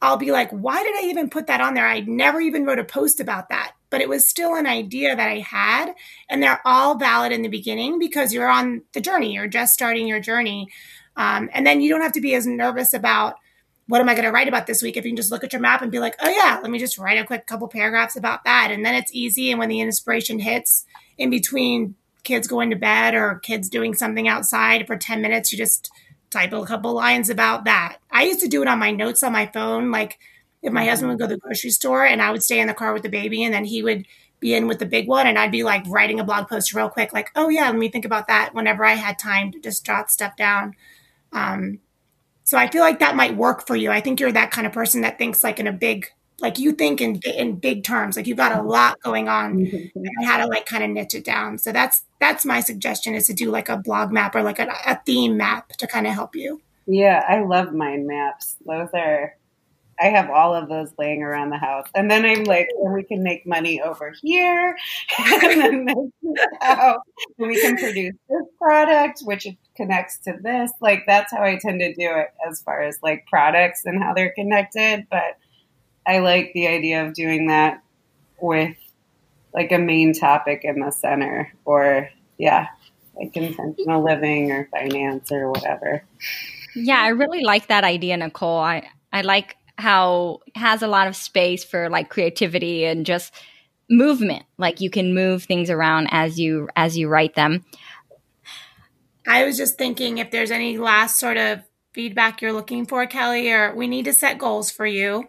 I'll 0.00 0.16
be 0.16 0.30
like, 0.30 0.50
why 0.50 0.82
did 0.82 0.94
I 0.96 1.08
even 1.08 1.30
put 1.30 1.48
that 1.48 1.60
on 1.60 1.74
there? 1.74 1.86
I 1.86 2.00
never 2.00 2.40
even 2.40 2.64
wrote 2.64 2.78
a 2.78 2.84
post 2.84 3.20
about 3.20 3.48
that, 3.48 3.72
but 3.90 4.00
it 4.00 4.08
was 4.08 4.28
still 4.28 4.54
an 4.54 4.66
idea 4.66 5.16
that 5.16 5.28
I 5.28 5.40
had. 5.40 5.92
And 6.28 6.42
they're 6.42 6.60
all 6.64 6.96
valid 6.96 7.32
in 7.32 7.42
the 7.42 7.48
beginning 7.48 7.98
because 7.98 8.32
you're 8.32 8.50
on 8.50 8.82
the 8.92 9.00
journey, 9.00 9.34
you're 9.34 9.48
just 9.48 9.74
starting 9.74 10.06
your 10.06 10.20
journey. 10.20 10.68
Um, 11.16 11.50
and 11.52 11.66
then 11.66 11.80
you 11.80 11.90
don't 11.90 12.02
have 12.02 12.12
to 12.12 12.20
be 12.20 12.34
as 12.34 12.46
nervous 12.46 12.94
about 12.94 13.34
what 13.88 14.00
am 14.00 14.08
I 14.08 14.14
going 14.14 14.26
to 14.26 14.30
write 14.30 14.48
about 14.48 14.66
this 14.66 14.82
week 14.82 14.96
if 14.96 15.04
you 15.04 15.10
can 15.10 15.16
just 15.16 15.32
look 15.32 15.42
at 15.42 15.52
your 15.52 15.62
map 15.62 15.82
and 15.82 15.90
be 15.90 15.98
like, 15.98 16.14
oh, 16.20 16.28
yeah, 16.28 16.60
let 16.62 16.70
me 16.70 16.78
just 16.78 16.98
write 16.98 17.18
a 17.18 17.24
quick 17.24 17.46
couple 17.46 17.66
paragraphs 17.68 18.16
about 18.16 18.44
that. 18.44 18.70
And 18.70 18.84
then 18.84 18.94
it's 18.94 19.12
easy. 19.14 19.50
And 19.50 19.58
when 19.58 19.70
the 19.70 19.80
inspiration 19.80 20.38
hits 20.38 20.84
in 21.16 21.30
between 21.30 21.94
kids 22.24 22.46
going 22.46 22.70
to 22.70 22.76
bed 22.76 23.14
or 23.14 23.40
kids 23.40 23.68
doing 23.68 23.94
something 23.94 24.28
outside 24.28 24.86
for 24.86 24.96
10 24.96 25.22
minutes, 25.22 25.52
you 25.52 25.58
just 25.58 25.90
type 26.30 26.52
a 26.52 26.64
couple 26.64 26.92
lines 26.92 27.30
about 27.30 27.64
that. 27.64 27.98
I 28.10 28.24
used 28.24 28.40
to 28.40 28.48
do 28.48 28.62
it 28.62 28.68
on 28.68 28.78
my 28.78 28.90
notes 28.90 29.22
on 29.22 29.32
my 29.32 29.46
phone. 29.46 29.90
Like 29.90 30.18
if 30.62 30.72
my 30.72 30.84
husband 30.84 31.10
would 31.10 31.18
go 31.18 31.26
to 31.26 31.34
the 31.34 31.40
grocery 31.40 31.70
store 31.70 32.04
and 32.04 32.20
I 32.20 32.30
would 32.30 32.42
stay 32.42 32.60
in 32.60 32.66
the 32.66 32.74
car 32.74 32.92
with 32.92 33.02
the 33.02 33.08
baby 33.08 33.44
and 33.44 33.54
then 33.54 33.64
he 33.64 33.82
would 33.82 34.04
be 34.40 34.54
in 34.54 34.68
with 34.68 34.78
the 34.78 34.86
big 34.86 35.08
one 35.08 35.26
and 35.26 35.38
I'd 35.38 35.50
be 35.50 35.64
like 35.64 35.82
writing 35.88 36.20
a 36.20 36.24
blog 36.24 36.48
post 36.48 36.74
real 36.74 36.88
quick, 36.88 37.12
like, 37.12 37.30
oh 37.34 37.48
yeah, 37.48 37.66
let 37.66 37.76
me 37.76 37.88
think 37.88 38.04
about 38.04 38.28
that 38.28 38.54
whenever 38.54 38.84
I 38.84 38.94
had 38.94 39.18
time 39.18 39.52
to 39.52 39.60
just 39.60 39.84
jot 39.84 40.10
stuff 40.10 40.36
down. 40.36 40.74
Um, 41.32 41.80
so 42.44 42.56
I 42.56 42.68
feel 42.70 42.82
like 42.82 43.00
that 43.00 43.16
might 43.16 43.36
work 43.36 43.66
for 43.66 43.76
you. 43.76 43.90
I 43.90 44.00
think 44.00 44.20
you're 44.20 44.32
that 44.32 44.50
kind 44.50 44.66
of 44.66 44.72
person 44.72 45.02
that 45.02 45.18
thinks 45.18 45.42
like 45.42 45.58
in 45.58 45.66
a 45.66 45.72
big 45.72 46.06
like 46.40 46.58
you 46.58 46.72
think 46.72 47.00
in 47.00 47.20
in 47.36 47.56
big 47.56 47.84
terms 47.84 48.16
like 48.16 48.26
you've 48.26 48.36
got 48.36 48.56
a 48.56 48.62
lot 48.62 49.00
going 49.02 49.28
on 49.28 49.58
mm-hmm. 49.58 49.98
and 49.98 50.26
how 50.26 50.38
to 50.38 50.46
like 50.46 50.66
kind 50.66 50.84
of 50.84 50.90
niche 50.90 51.14
it 51.14 51.24
down 51.24 51.58
so 51.58 51.72
that's 51.72 52.04
that's 52.20 52.44
my 52.44 52.60
suggestion 52.60 53.14
is 53.14 53.26
to 53.26 53.34
do 53.34 53.50
like 53.50 53.68
a 53.68 53.76
blog 53.76 54.10
map 54.10 54.34
or 54.34 54.42
like 54.42 54.58
a, 54.58 54.68
a 54.86 55.00
theme 55.06 55.36
map 55.36 55.70
to 55.76 55.86
kind 55.86 56.06
of 56.06 56.12
help 56.12 56.34
you. 56.34 56.60
Yeah 56.86 57.24
i 57.28 57.40
love 57.40 57.72
mind 57.72 58.06
maps. 58.06 58.56
Those 58.66 58.88
are 58.94 59.34
i 60.00 60.06
have 60.06 60.30
all 60.30 60.54
of 60.54 60.68
those 60.68 60.90
laying 60.98 61.22
around 61.22 61.50
the 61.50 61.58
house. 61.58 61.86
And 61.94 62.10
then 62.10 62.24
i'm 62.24 62.44
like 62.44 62.68
and 62.82 62.94
we 62.94 63.02
can 63.02 63.22
make 63.22 63.46
money 63.46 63.80
over 63.80 64.14
here. 64.22 64.76
And 65.18 65.88
then 65.88 66.12
out, 66.62 67.00
we 67.38 67.60
can 67.60 67.76
produce 67.76 68.14
this 68.28 68.46
product 68.58 69.20
which 69.24 69.46
connects 69.76 70.18
to 70.20 70.34
this. 70.40 70.72
Like 70.80 71.04
that's 71.06 71.32
how 71.32 71.42
i 71.42 71.58
tend 71.60 71.80
to 71.80 71.94
do 71.94 72.16
it 72.16 72.28
as 72.48 72.62
far 72.62 72.82
as 72.82 72.98
like 73.02 73.26
products 73.26 73.82
and 73.84 74.02
how 74.02 74.14
they're 74.14 74.32
connected. 74.32 75.06
But 75.10 75.38
I 76.06 76.20
like 76.20 76.52
the 76.54 76.68
idea 76.68 77.06
of 77.06 77.12
doing 77.12 77.48
that 77.48 77.82
with 78.40 78.76
like 79.58 79.72
a 79.72 79.78
main 79.78 80.14
topic 80.14 80.60
in 80.62 80.78
the 80.78 80.92
center 80.92 81.52
or 81.64 82.08
yeah, 82.38 82.68
like 83.16 83.36
intentional 83.36 84.04
living 84.04 84.52
or 84.52 84.68
finance 84.70 85.32
or 85.32 85.50
whatever. 85.50 86.04
Yeah, 86.76 87.00
I 87.00 87.08
really 87.08 87.42
like 87.42 87.66
that 87.66 87.82
idea, 87.82 88.16
Nicole. 88.16 88.60
I, 88.60 88.88
I 89.12 89.22
like 89.22 89.56
how 89.76 90.38
it 90.46 90.56
has 90.56 90.82
a 90.82 90.86
lot 90.86 91.08
of 91.08 91.16
space 91.16 91.64
for 91.64 91.90
like 91.90 92.08
creativity 92.08 92.84
and 92.84 93.04
just 93.04 93.34
movement. 93.90 94.44
Like 94.58 94.80
you 94.80 94.90
can 94.90 95.12
move 95.12 95.42
things 95.42 95.70
around 95.70 96.06
as 96.12 96.38
you 96.38 96.68
as 96.76 96.96
you 96.96 97.08
write 97.08 97.34
them. 97.34 97.64
I 99.26 99.44
was 99.44 99.56
just 99.56 99.76
thinking 99.76 100.18
if 100.18 100.30
there's 100.30 100.52
any 100.52 100.78
last 100.78 101.18
sort 101.18 101.36
of 101.36 101.62
feedback 101.94 102.40
you're 102.40 102.52
looking 102.52 102.86
for, 102.86 103.04
Kelly, 103.06 103.50
or 103.50 103.74
we 103.74 103.88
need 103.88 104.04
to 104.04 104.12
set 104.12 104.38
goals 104.38 104.70
for 104.70 104.86
you 104.86 105.28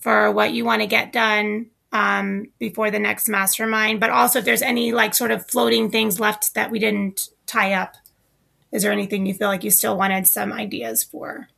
for 0.00 0.32
what 0.32 0.54
you 0.54 0.64
want 0.64 0.80
to 0.80 0.86
get 0.86 1.12
done 1.12 1.66
um, 1.92 2.46
before 2.58 2.90
the 2.90 2.98
next 2.98 3.28
mastermind, 3.28 4.00
but 4.00 4.10
also 4.10 4.40
if 4.40 4.44
there's 4.44 4.62
any 4.62 4.92
like 4.92 5.14
sort 5.14 5.30
of 5.30 5.48
floating 5.48 5.90
things 5.90 6.20
left 6.20 6.54
that 6.54 6.70
we 6.70 6.78
didn't 6.78 7.30
tie 7.46 7.72
up. 7.72 7.94
Is 8.70 8.82
there 8.82 8.92
anything 8.92 9.24
you 9.24 9.32
feel 9.32 9.48
like 9.48 9.64
you 9.64 9.70
still 9.70 9.96
wanted 9.96 10.26
some 10.26 10.52
ideas 10.52 11.02
for? 11.02 11.48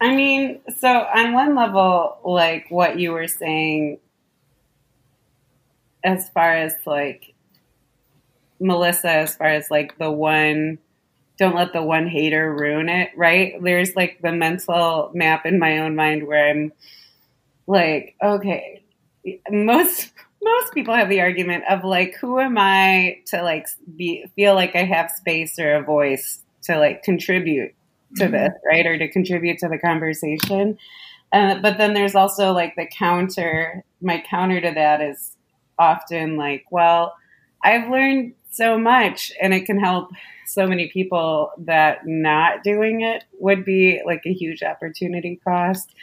I 0.00 0.14
mean, 0.14 0.60
so 0.78 0.88
on 0.88 1.32
one 1.32 1.56
level, 1.56 2.18
like 2.24 2.66
what 2.70 2.98
you 2.98 3.12
were 3.12 3.26
saying, 3.26 3.98
as 6.04 6.28
far 6.28 6.54
as 6.54 6.74
like 6.86 7.34
Melissa, 8.60 9.10
as 9.10 9.34
far 9.34 9.48
as 9.48 9.70
like 9.70 9.98
the 9.98 10.10
one 10.10 10.78
don't 11.38 11.54
let 11.54 11.72
the 11.72 11.82
one 11.82 12.08
hater 12.08 12.52
ruin 12.52 12.88
it, 12.88 13.10
right? 13.16 13.54
There's 13.62 13.94
like 13.94 14.20
the 14.20 14.32
mental 14.32 15.10
map 15.14 15.46
in 15.46 15.58
my 15.58 15.78
own 15.78 15.94
mind 15.94 16.26
where 16.26 16.50
I'm 16.50 16.72
like, 17.68 18.16
okay, 18.22 18.82
most 19.50 20.10
most 20.42 20.72
people 20.72 20.94
have 20.94 21.08
the 21.08 21.20
argument 21.20 21.64
of 21.68 21.84
like, 21.84 22.14
who 22.16 22.38
am 22.40 22.56
I 22.58 23.18
to 23.26 23.42
like 23.42 23.66
be 23.96 24.24
feel 24.34 24.54
like 24.54 24.74
I 24.74 24.84
have 24.84 25.10
space 25.10 25.58
or 25.58 25.74
a 25.74 25.82
voice 25.82 26.42
to 26.62 26.78
like 26.78 27.02
contribute 27.02 27.74
to 28.16 28.24
mm-hmm. 28.24 28.32
this, 28.32 28.52
right, 28.66 28.86
or 28.86 28.98
to 28.98 29.08
contribute 29.08 29.58
to 29.58 29.68
the 29.68 29.78
conversation. 29.78 30.78
Uh, 31.32 31.56
but 31.60 31.76
then 31.76 31.92
there's 31.92 32.14
also 32.14 32.52
like 32.52 32.74
the 32.76 32.86
counter. 32.86 33.84
My 34.00 34.22
counter 34.28 34.60
to 34.60 34.72
that 34.74 35.02
is 35.02 35.36
often 35.78 36.36
like, 36.36 36.64
well, 36.70 37.14
I've 37.62 37.90
learned 37.90 38.34
so 38.50 38.78
much 38.78 39.30
and 39.40 39.52
it 39.52 39.66
can 39.66 39.78
help 39.78 40.10
so 40.46 40.66
many 40.66 40.88
people 40.88 41.50
that 41.58 42.06
not 42.06 42.64
doing 42.64 43.02
it 43.02 43.24
would 43.38 43.64
be 43.64 44.00
like 44.06 44.22
a 44.24 44.32
huge 44.32 44.62
opportunity 44.62 45.38
cost. 45.44 45.94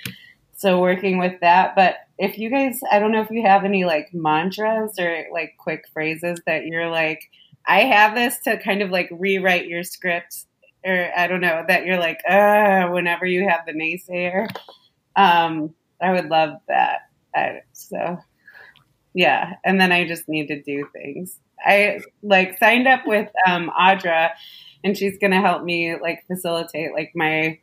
So 0.57 0.79
working 0.79 1.17
with 1.17 1.39
that, 1.41 1.75
but 1.75 1.95
if 2.17 2.37
you 2.37 2.49
guys, 2.49 2.79
I 2.89 2.99
don't 2.99 3.11
know 3.11 3.21
if 3.21 3.29
you 3.29 3.43
have 3.45 3.65
any 3.65 3.83
like 3.83 4.13
mantras 4.13 4.97
or 4.97 5.25
like 5.31 5.55
quick 5.57 5.83
phrases 5.93 6.39
that 6.45 6.65
you're 6.65 6.89
like, 6.89 7.29
I 7.67 7.81
have 7.81 8.15
this 8.15 8.39
to 8.45 8.57
kind 8.57 8.81
of 8.81 8.89
like 8.89 9.09
rewrite 9.11 9.67
your 9.67 9.83
script, 9.83 10.45
or 10.85 11.11
I 11.15 11.27
don't 11.27 11.41
know 11.41 11.63
that 11.67 11.85
you're 11.85 11.99
like, 11.99 12.19
uh, 12.27 12.87
whenever 12.87 13.25
you 13.25 13.47
have 13.49 13.65
the 13.65 13.73
naysayer. 13.73 14.47
Um, 15.15 15.73
I 16.01 16.13
would 16.13 16.29
love 16.29 16.57
that. 16.67 17.09
I, 17.35 17.61
so 17.73 18.17
yeah, 19.13 19.53
and 19.65 19.79
then 19.79 19.91
I 19.91 20.07
just 20.07 20.29
need 20.29 20.47
to 20.47 20.61
do 20.61 20.87
things. 20.93 21.39
I 21.65 21.99
like 22.21 22.57
signed 22.59 22.87
up 22.87 23.05
with 23.05 23.29
um, 23.47 23.71
Audra, 23.77 24.31
and 24.83 24.97
she's 24.97 25.17
to 25.19 25.41
help 25.41 25.63
me 25.63 25.97
like 25.99 26.25
facilitate 26.27 26.93
like 26.93 27.11
my 27.15 27.59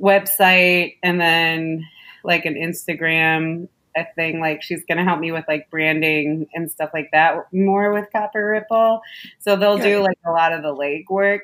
website 0.00 0.96
and 1.02 1.20
then 1.20 1.86
like 2.26 2.44
an 2.44 2.54
Instagram 2.54 3.68
a 3.96 4.06
thing. 4.14 4.40
Like 4.40 4.62
she's 4.62 4.84
going 4.84 4.98
to 4.98 5.04
help 5.04 5.18
me 5.18 5.32
with 5.32 5.44
like 5.48 5.70
branding 5.70 6.46
and 6.54 6.70
stuff 6.70 6.90
like 6.92 7.10
that 7.12 7.52
more 7.52 7.92
with 7.92 8.06
Copper 8.12 8.46
Ripple. 8.46 9.00
So 9.40 9.56
they'll 9.56 9.78
do 9.78 10.00
like 10.00 10.18
a 10.26 10.30
lot 10.30 10.52
of 10.52 10.62
the 10.62 10.74
legwork 10.74 11.40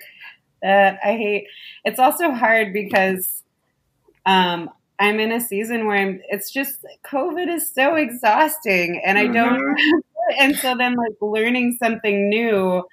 that 0.60 0.98
I 1.02 1.12
hate. 1.16 1.46
It's 1.84 1.98
also 1.98 2.30
hard 2.30 2.72
because 2.72 3.42
um, 4.26 4.70
I'm 4.98 5.18
in 5.18 5.32
a 5.32 5.40
season 5.40 5.86
where 5.86 5.96
I'm, 5.96 6.20
it's 6.28 6.50
just 6.50 6.84
COVID 7.04 7.48
is 7.48 7.72
so 7.72 7.96
exhausting 7.96 9.02
and 9.04 9.18
I 9.18 9.26
don't, 9.26 9.60
mm-hmm. 9.60 9.98
and 10.40 10.56
so 10.56 10.76
then 10.76 10.94
like 10.94 11.16
learning 11.20 11.78
something 11.82 12.28
new. 12.28 12.84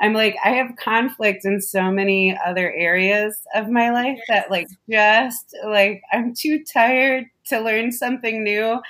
I'm 0.00 0.14
like, 0.14 0.36
I 0.44 0.50
have 0.52 0.76
conflict 0.76 1.44
in 1.44 1.60
so 1.60 1.90
many 1.90 2.36
other 2.46 2.72
areas 2.72 3.36
of 3.54 3.68
my 3.68 3.90
life 3.90 4.18
that, 4.28 4.50
like, 4.50 4.68
just 4.90 5.54
like, 5.66 6.02
I'm 6.12 6.34
too 6.34 6.64
tired 6.64 7.26
to 7.48 7.60
learn 7.60 7.92
something 7.92 8.42
new 8.42 8.80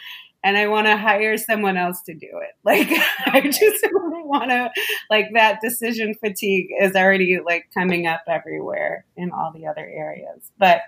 and 0.44 0.56
I 0.56 0.68
want 0.68 0.86
to 0.86 0.96
hire 0.96 1.36
someone 1.36 1.76
else 1.76 2.00
to 2.02 2.14
do 2.14 2.28
it. 2.32 2.54
Like, 2.64 2.88
I 3.26 3.40
just 3.40 3.86
want 3.92 4.50
to, 4.50 4.70
like, 5.10 5.26
that 5.34 5.60
decision 5.60 6.14
fatigue 6.14 6.68
is 6.80 6.94
already 6.94 7.40
like 7.44 7.66
coming 7.74 8.06
up 8.06 8.22
everywhere 8.28 9.04
in 9.16 9.32
all 9.32 9.52
the 9.52 9.66
other 9.66 9.84
areas. 9.84 10.52
But, 10.58 10.82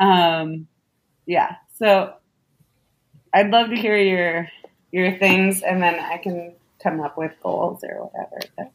um, 0.00 0.66
yeah, 1.26 1.56
so 1.74 2.14
I'd 3.34 3.50
love 3.50 3.68
to 3.70 3.76
hear 3.76 3.96
your, 3.98 4.48
your 4.92 5.18
things 5.18 5.62
and 5.62 5.82
then 5.82 6.00
I 6.00 6.16
can 6.16 6.54
come 6.82 7.00
up 7.00 7.18
with 7.18 7.32
goals 7.42 7.84
or 7.84 8.06
whatever. 8.06 8.38
But. 8.56 8.72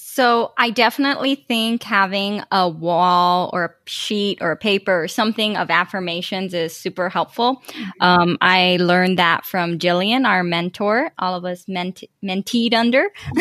So 0.00 0.52
I 0.56 0.70
definitely 0.70 1.34
think 1.34 1.82
having 1.82 2.42
a 2.52 2.68
wall 2.68 3.50
or 3.52 3.64
a 3.64 3.90
sheet 3.90 4.38
or 4.40 4.52
a 4.52 4.56
paper 4.56 5.02
or 5.02 5.08
something 5.08 5.56
of 5.56 5.70
affirmations 5.70 6.54
is 6.54 6.74
super 6.74 7.08
helpful. 7.08 7.62
Mm-hmm. 7.66 7.90
Um, 8.00 8.38
I 8.40 8.76
learned 8.80 9.18
that 9.18 9.44
from 9.44 9.76
Jillian, 9.80 10.24
our 10.24 10.44
mentor, 10.44 11.10
all 11.18 11.34
of 11.34 11.44
us 11.44 11.66
ment- 11.66 12.04
menteed 12.24 12.74
under. 12.74 13.08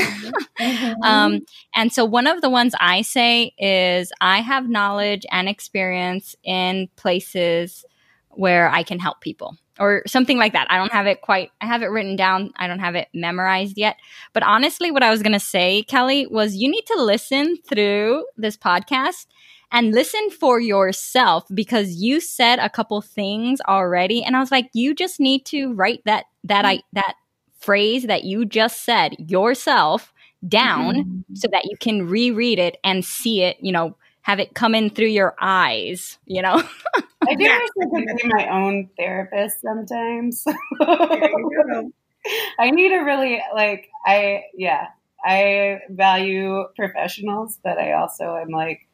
Mm-hmm. 0.58 1.04
um, 1.04 1.46
and 1.76 1.94
so 1.94 2.04
one 2.04 2.26
of 2.26 2.42
the 2.42 2.50
ones 2.50 2.74
I 2.80 3.04
say 3.04 3.54
is 3.60 4.12
I 4.20 4.40
have 4.40 4.68
knowledge 4.68 5.24
and 5.32 5.48
experience 5.48 6.36
in 6.44 6.90
places 6.96 7.86
where 8.38 8.70
I 8.70 8.84
can 8.84 9.00
help 9.00 9.22
people 9.22 9.58
or 9.80 10.04
something 10.08 10.38
like 10.38 10.54
that. 10.54 10.68
I 10.70 10.78
don't 10.78 10.92
have 10.92 11.08
it 11.08 11.22
quite, 11.22 11.52
I 11.62 11.66
have 11.66 11.82
it 11.82 11.88
written 11.88 12.16
down. 12.16 12.52
I 12.56 12.68
don't 12.68 12.80
have 12.80 12.96
it 12.96 13.08
memorized 13.14 13.78
yet. 13.78 13.98
But 14.34 14.44
honestly, 14.44 14.92
what 14.92 15.04
I 15.04 15.10
was 15.10 15.22
going 15.22 15.34
to 15.34 15.40
say, 15.40 15.84
Kelly, 15.84 16.28
was 16.28 16.56
you 16.56 16.70
need 16.70 16.86
to 16.88 17.02
listen 17.02 17.58
through 17.58 18.26
this 18.38 18.58
podcast 18.58 19.28
and 19.72 19.94
listen 19.94 20.30
for 20.30 20.60
yourself 20.60 21.46
because 21.54 21.96
you 21.96 22.20
said 22.22 22.60
a 22.60 22.70
couple 22.70 23.02
things 23.02 23.60
already. 23.68 24.24
And 24.24 24.36
I 24.36 24.40
was 24.40 24.52
like, 24.52 24.70
you 24.74 24.96
just 24.96 25.20
need 25.20 25.46
to 25.48 25.74
write 25.74 26.02
that, 26.06 26.26
that 26.46 26.66
I, 26.66 26.82
that 26.94 27.16
phrase 27.60 28.04
that 28.04 28.24
you 28.24 28.46
just 28.46 28.86
said 28.86 29.16
yourself 29.18 30.14
down 30.48 30.96
mm-hmm. 30.96 31.36
so 31.36 31.48
that 31.52 31.66
you 31.66 31.76
can 31.78 32.08
reread 32.08 32.60
it 32.60 32.78
and 32.84 33.04
see 33.04 33.42
it, 33.42 33.58
you 33.60 33.72
know, 33.72 33.98
have 34.28 34.42
it 34.42 34.54
come 34.54 34.76
in 34.76 34.90
through 34.90 35.08
your 35.08 35.34
eyes, 35.40 36.20
you 36.26 36.42
know? 36.42 36.62
I 37.26 37.36
do 37.36 37.46
yeah. 37.46 37.60
wish 37.60 37.70
I 37.82 37.86
could 37.96 38.18
be 38.22 38.28
my 38.28 38.50
own 38.50 38.90
therapist 38.98 39.62
sometimes. 39.62 40.44
I 42.60 42.72
need 42.72 42.90
to 42.90 42.98
really 42.98 43.42
like 43.56 43.88
I 44.06 44.44
yeah, 44.54 44.88
I 45.24 45.80
value 45.90 46.66
professionals, 46.76 47.58
but 47.64 47.78
I 47.78 47.94
also 47.94 48.36
am 48.36 48.50
like, 48.50 48.86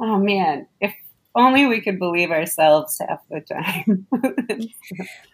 oh 0.00 0.16
man, 0.16 0.66
if 0.80 0.94
only 1.38 1.66
we 1.66 1.80
could 1.80 2.00
believe 2.00 2.32
ourselves 2.32 3.00
half 3.00 3.20
the 3.30 3.40
time. 3.40 4.08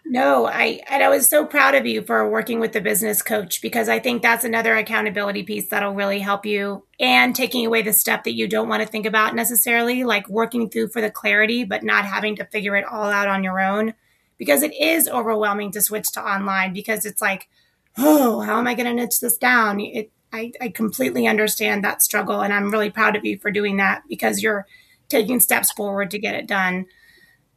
no, 0.05 0.45
I 0.45 0.79
and 0.87 1.03
I 1.03 1.09
was 1.09 1.27
so 1.27 1.45
proud 1.45 1.73
of 1.73 1.87
you 1.87 2.03
for 2.03 2.29
working 2.29 2.59
with 2.59 2.73
the 2.73 2.79
business 2.79 3.23
coach 3.23 3.59
because 3.59 3.89
I 3.89 3.97
think 3.97 4.21
that's 4.21 4.43
another 4.43 4.75
accountability 4.75 5.41
piece 5.41 5.67
that'll 5.69 5.95
really 5.95 6.19
help 6.19 6.45
you 6.45 6.85
and 6.99 7.35
taking 7.35 7.65
away 7.65 7.81
the 7.81 7.91
stuff 7.91 8.23
that 8.23 8.35
you 8.35 8.47
don't 8.47 8.69
want 8.69 8.83
to 8.83 8.87
think 8.87 9.07
about 9.07 9.33
necessarily, 9.33 10.03
like 10.03 10.29
working 10.29 10.69
through 10.69 10.89
for 10.89 11.01
the 11.01 11.09
clarity, 11.09 11.63
but 11.63 11.81
not 11.81 12.05
having 12.05 12.35
to 12.35 12.45
figure 12.45 12.75
it 12.75 12.85
all 12.85 13.09
out 13.09 13.27
on 13.27 13.43
your 13.43 13.59
own. 13.59 13.95
Because 14.37 14.61
it 14.61 14.75
is 14.79 15.07
overwhelming 15.07 15.71
to 15.71 15.81
switch 15.81 16.11
to 16.11 16.21
online 16.21 16.71
because 16.71 17.05
it's 17.05 17.21
like, 17.21 17.47
oh, 17.97 18.41
how 18.41 18.59
am 18.59 18.67
I 18.67 18.75
going 18.75 18.85
to 18.85 18.93
niche 18.93 19.21
this 19.21 19.37
down? 19.37 19.79
It, 19.79 20.11
I, 20.31 20.51
I 20.61 20.67
completely 20.67 21.25
understand 21.25 21.83
that 21.83 22.03
struggle, 22.03 22.41
and 22.41 22.53
I'm 22.53 22.69
really 22.69 22.89
proud 22.91 23.15
of 23.15 23.25
you 23.25 23.39
for 23.39 23.49
doing 23.49 23.77
that 23.77 24.03
because 24.07 24.43
you're 24.43 24.67
taking 25.09 25.39
steps 25.39 25.71
forward 25.71 26.11
to 26.11 26.19
get 26.19 26.35
it 26.35 26.47
done. 26.47 26.85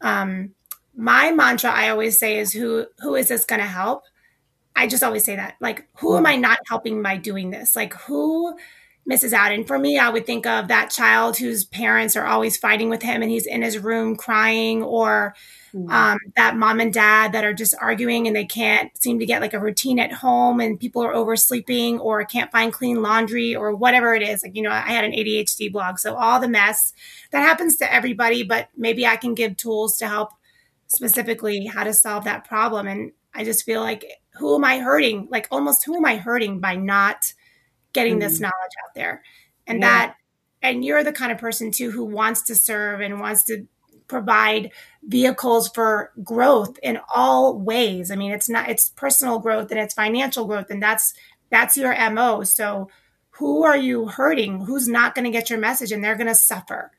Um, 0.00 0.54
my 0.96 1.30
mantra 1.30 1.70
I 1.70 1.90
always 1.90 2.18
say 2.18 2.38
is 2.38 2.52
who 2.52 2.86
who 3.00 3.14
is 3.14 3.28
this 3.28 3.44
going 3.44 3.60
to 3.60 3.66
help? 3.66 4.02
I 4.74 4.86
just 4.86 5.02
always 5.02 5.24
say 5.24 5.36
that. 5.36 5.54
Like 5.60 5.88
who 5.98 6.16
am 6.16 6.26
I 6.26 6.36
not 6.36 6.58
helping 6.68 7.02
by 7.02 7.16
doing 7.16 7.50
this? 7.50 7.74
Like 7.76 7.94
who 7.94 8.56
misses 9.08 9.32
out? 9.32 9.50
And 9.50 9.66
for 9.66 9.78
me, 9.78 9.98
I 9.98 10.10
would 10.10 10.26
think 10.26 10.46
of 10.46 10.68
that 10.68 10.90
child 10.90 11.38
whose 11.38 11.64
parents 11.64 12.14
are 12.14 12.26
always 12.26 12.56
fighting 12.56 12.90
with 12.90 13.02
him 13.02 13.22
and 13.22 13.30
he's 13.30 13.46
in 13.46 13.62
his 13.62 13.78
room 13.78 14.14
crying 14.14 14.82
or 14.82 15.34
mm-hmm. 15.74 15.90
um, 15.90 16.18
that 16.36 16.56
mom 16.56 16.78
and 16.78 16.92
dad 16.92 17.32
that 17.32 17.44
are 17.44 17.54
just 17.54 17.74
arguing 17.80 18.26
and 18.26 18.36
they 18.36 18.44
can't 18.44 18.96
seem 18.98 19.18
to 19.18 19.26
get 19.26 19.40
like 19.40 19.54
a 19.54 19.58
routine 19.58 19.98
at 19.98 20.12
home 20.12 20.60
and 20.60 20.78
people 20.78 21.02
are 21.02 21.14
oversleeping 21.14 21.98
or 21.98 22.22
can't 22.24 22.52
find 22.52 22.72
clean 22.72 23.02
laundry 23.02 23.56
or 23.56 23.74
whatever 23.74 24.14
it 24.14 24.22
is. 24.22 24.42
Like, 24.42 24.54
you 24.54 24.62
know, 24.62 24.70
I 24.70 24.80
had 24.80 25.04
an 25.04 25.12
ADHD 25.12 25.72
blog. 25.72 25.98
So 25.98 26.14
all 26.14 26.38
the 26.38 26.46
mess 26.46 26.92
that 27.32 27.40
happens 27.40 27.76
to 27.78 27.92
everybody, 27.92 28.42
but 28.42 28.68
maybe 28.76 29.06
I 29.06 29.16
can 29.16 29.34
give 29.34 29.56
tools 29.56 29.96
to 29.98 30.06
help 30.06 30.30
specifically 30.86 31.64
how 31.64 31.84
to 31.84 31.94
solve 31.94 32.24
that 32.24 32.46
problem. 32.46 32.86
And 32.86 33.12
I 33.34 33.44
just 33.44 33.64
feel 33.64 33.80
like, 33.80 34.04
who 34.34 34.54
am 34.54 34.64
I 34.64 34.78
hurting? 34.78 35.28
Like, 35.30 35.48
almost 35.50 35.84
who 35.84 35.96
am 35.96 36.04
I 36.04 36.16
hurting 36.16 36.60
by 36.60 36.76
not 36.76 37.32
getting 37.92 38.14
mm-hmm. 38.14 38.20
this 38.20 38.40
knowledge 38.40 38.54
out 38.84 38.94
there? 38.94 39.22
And 39.66 39.80
yeah. 39.80 39.88
that, 39.88 40.14
and 40.62 40.84
you're 40.84 41.04
the 41.04 41.12
kind 41.12 41.32
of 41.32 41.38
person 41.38 41.70
too 41.70 41.90
who 41.90 42.04
wants 42.04 42.42
to 42.42 42.54
serve 42.54 43.00
and 43.00 43.20
wants 43.20 43.44
to 43.44 43.66
provide 44.08 44.72
vehicles 45.06 45.68
for 45.68 46.10
growth 46.24 46.78
in 46.82 46.98
all 47.14 47.58
ways. 47.58 48.10
I 48.10 48.16
mean, 48.16 48.32
it's 48.32 48.48
not 48.48 48.68
it's 48.68 48.88
personal 48.88 49.38
growth 49.38 49.70
and 49.70 49.78
it's 49.78 49.94
financial 49.94 50.46
growth 50.46 50.70
and 50.70 50.82
that's 50.82 51.14
that's 51.50 51.76
your 51.76 51.94
MO. 52.10 52.42
So 52.42 52.88
who 53.30 53.64
are 53.64 53.76
you 53.76 54.08
hurting? 54.08 54.64
Who's 54.64 54.88
not 54.88 55.14
going 55.14 55.24
to 55.24 55.30
get 55.30 55.50
your 55.50 55.60
message 55.60 55.92
and 55.92 56.02
they're 56.02 56.16
going 56.16 56.26
to 56.26 56.34
suffer 56.34 56.90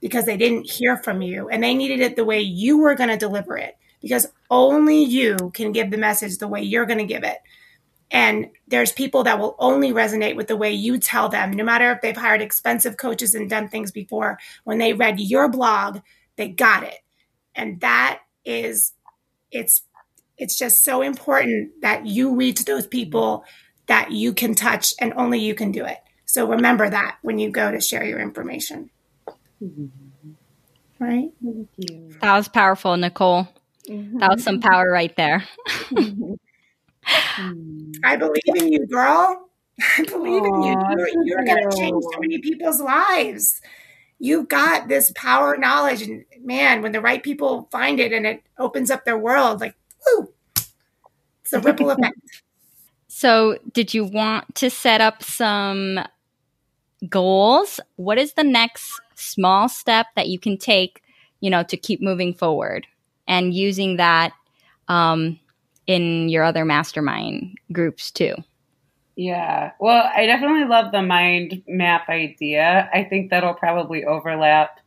because 0.00 0.24
they 0.24 0.36
didn't 0.36 0.68
hear 0.68 0.96
from 0.96 1.22
you 1.22 1.48
and 1.48 1.62
they 1.62 1.74
needed 1.74 2.00
it 2.00 2.16
the 2.16 2.24
way 2.24 2.40
you 2.40 2.78
were 2.78 2.94
going 2.94 3.10
to 3.10 3.16
deliver 3.16 3.56
it 3.56 3.76
because 4.02 4.26
only 4.50 5.02
you 5.02 5.36
can 5.54 5.72
give 5.72 5.90
the 5.90 5.96
message 5.96 6.38
the 6.38 6.48
way 6.48 6.62
you're 6.62 6.86
going 6.86 6.98
to 6.98 7.04
give 7.04 7.24
it. 7.24 7.38
And 8.10 8.50
there's 8.68 8.92
people 8.92 9.24
that 9.24 9.38
will 9.38 9.56
only 9.58 9.92
resonate 9.92 10.36
with 10.36 10.46
the 10.46 10.56
way 10.56 10.72
you 10.72 10.98
tell 10.98 11.28
them, 11.28 11.50
no 11.50 11.64
matter 11.64 11.90
if 11.90 12.00
they've 12.00 12.16
hired 12.16 12.40
expensive 12.40 12.96
coaches 12.96 13.34
and 13.34 13.50
done 13.50 13.68
things 13.68 13.90
before. 13.90 14.38
When 14.64 14.78
they 14.78 14.92
read 14.92 15.18
your 15.18 15.48
blog, 15.48 16.00
they 16.36 16.48
got 16.48 16.84
it. 16.84 17.00
And 17.54 17.80
that 17.80 18.20
is 18.44 18.92
it's 19.50 19.82
it's 20.38 20.58
just 20.58 20.84
so 20.84 21.02
important 21.02 21.80
that 21.80 22.06
you 22.06 22.34
reach 22.34 22.64
those 22.64 22.86
people 22.86 23.44
that 23.86 24.12
you 24.12 24.34
can 24.34 24.54
touch 24.54 24.92
and 25.00 25.12
only 25.14 25.40
you 25.40 25.54
can 25.54 25.72
do 25.72 25.84
it. 25.84 25.98
So 26.26 26.46
remember 26.46 26.90
that 26.90 27.18
when 27.22 27.38
you 27.38 27.50
go 27.50 27.70
to 27.70 27.80
share 27.80 28.04
your 28.04 28.20
information. 28.20 28.90
Mm-hmm. 29.62 29.86
Right? 30.98 31.30
That 32.20 32.36
was 32.36 32.48
powerful, 32.48 32.96
Nicole. 32.96 33.48
Mm-hmm. 33.88 34.18
That 34.18 34.30
was 34.32 34.42
some 34.42 34.60
power 34.60 34.90
right 34.90 35.14
there. 35.16 35.44
I 37.06 38.16
believe 38.16 38.42
in 38.56 38.72
you, 38.72 38.86
girl. 38.86 39.48
I 39.98 40.04
believe 40.04 40.42
Aww, 40.42 40.56
in 40.56 40.62
you. 40.62 40.76
You're, 40.90 41.24
you're 41.24 41.44
going 41.44 41.70
to 41.70 41.76
change 41.76 42.02
so 42.02 42.20
many 42.20 42.38
people's 42.38 42.80
lives. 42.80 43.60
You've 44.18 44.48
got 44.48 44.88
this 44.88 45.12
power 45.14 45.56
knowledge 45.56 46.02
and 46.02 46.24
man 46.42 46.80
when 46.82 46.92
the 46.92 47.00
right 47.00 47.22
people 47.22 47.68
find 47.70 48.00
it 48.00 48.12
and 48.12 48.26
it 48.26 48.42
opens 48.58 48.90
up 48.90 49.04
their 49.04 49.18
world 49.18 49.60
like 49.60 49.74
whoo 50.06 50.32
it's 51.42 51.52
a 51.52 51.60
ripple 51.60 51.90
effect. 51.90 52.18
So 53.08 53.58
did 53.72 53.94
you 53.94 54.04
want 54.04 54.54
to 54.56 54.68
set 54.68 55.00
up 55.00 55.22
some 55.22 56.00
goals? 57.08 57.78
What 57.96 58.18
is 58.18 58.32
the 58.32 58.44
next 58.44 59.00
small 59.14 59.68
step 59.68 60.06
that 60.16 60.28
you 60.28 60.38
can 60.38 60.58
take 60.58 61.02
you 61.40 61.50
know 61.50 61.62
to 61.64 61.76
keep 61.76 62.02
moving 62.02 62.34
forward? 62.34 62.86
And 63.28 63.52
using 63.52 63.96
that 63.96 64.32
um, 64.88 65.38
in 65.86 66.28
your 66.28 66.42
other 66.42 66.64
mastermind 66.64 67.56
groups 67.72 68.10
too 68.10 68.34
yeah. 69.18 69.72
Well, 69.80 70.10
I 70.14 70.26
definitely 70.26 70.66
love 70.66 70.92
the 70.92 71.00
mind 71.00 71.62
map 71.66 72.10
idea. 72.10 72.90
I 72.92 73.02
think 73.04 73.30
that'll 73.30 73.54
probably 73.54 74.04
overlap 74.04 74.78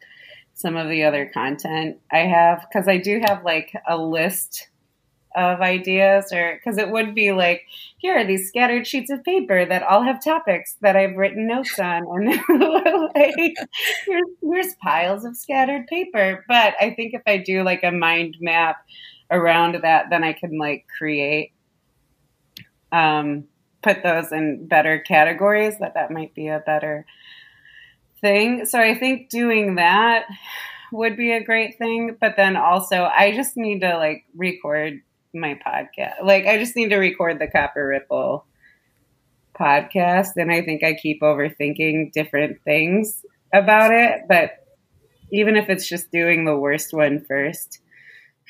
some 0.54 0.76
of 0.76 0.90
the 0.90 1.04
other 1.04 1.32
content 1.34 1.98
I 2.12 2.20
have 2.20 2.66
because 2.68 2.88
I 2.88 2.98
do 2.98 3.22
have 3.26 3.44
like 3.44 3.74
a 3.88 3.98
list 3.98 4.68
of 5.36 5.62
ideas 5.62 6.34
or 6.34 6.56
because 6.56 6.78
it 6.78 6.90
would 6.90 7.16
be 7.16 7.32
like 7.32 7.62
here 7.98 8.18
are 8.18 8.26
these 8.26 8.48
scattered 8.48 8.86
sheets 8.86 9.12
of 9.12 9.24
paper 9.24 9.64
that 9.64 9.84
all 9.84 10.04
have 10.04 10.22
topics 10.22 10.76
that 10.82 10.98
I've 10.98 11.16
written 11.16 11.48
notes 11.48 11.78
on 11.78 12.04
and 12.10 12.26
like, 13.16 13.56
here's, 14.06 14.26
here's 14.42 14.76
piles 14.82 15.24
of 15.24 15.38
scattered 15.38 15.86
paper 15.86 16.44
but 16.48 16.74
I 16.82 16.96
think 16.96 17.14
if 17.14 17.22
I 17.28 17.38
do 17.38 17.62
like 17.62 17.84
a 17.84 17.92
mind 17.92 18.38
map 18.42 18.78
around 19.32 19.78
that 19.82 20.06
then 20.10 20.24
I 20.24 20.34
can 20.34 20.58
like 20.58 20.86
create 20.98 21.52
um 22.92 23.46
put 23.82 24.04
those 24.04 24.32
in 24.32 24.68
better 24.68 25.00
categories 25.00 25.78
that 25.80 25.94
that 25.94 26.12
might 26.12 26.34
be 26.34 26.48
a 26.48 26.64
better 26.66 27.06
thing 28.22 28.66
so 28.66 28.80
I 28.80 28.96
think 28.96 29.30
doing 29.30 29.76
that 29.76 30.26
would 30.92 31.16
be 31.16 31.32
a 31.32 31.44
great 31.44 31.78
thing 31.78 32.18
but 32.20 32.36
then 32.36 32.56
also 32.58 33.04
I 33.04 33.34
just 33.36 33.56
need 33.56 33.82
to 33.82 33.98
like 33.98 34.26
record 34.36 35.02
my 35.34 35.60
podcast. 35.66 36.24
Like 36.24 36.46
I 36.46 36.58
just 36.58 36.76
need 36.76 36.90
to 36.90 36.98
record 36.98 37.40
the 37.40 37.48
Copper 37.48 37.86
Ripple 37.86 38.46
podcast 39.58 40.30
and 40.38 40.52
I 40.52 40.62
think 40.62 40.84
I 40.84 40.94
keep 40.94 41.22
overthinking 41.22 42.14
different 42.14 42.62
things 42.64 43.26
about 43.54 43.92
it, 43.92 44.22
but 44.28 44.66
even 45.32 45.56
if 45.56 45.70
it's 45.70 45.88
just 45.88 46.12
doing 46.12 46.46
the 46.46 46.56
worst 46.56 46.94
one 46.94 47.24
first 47.28 47.80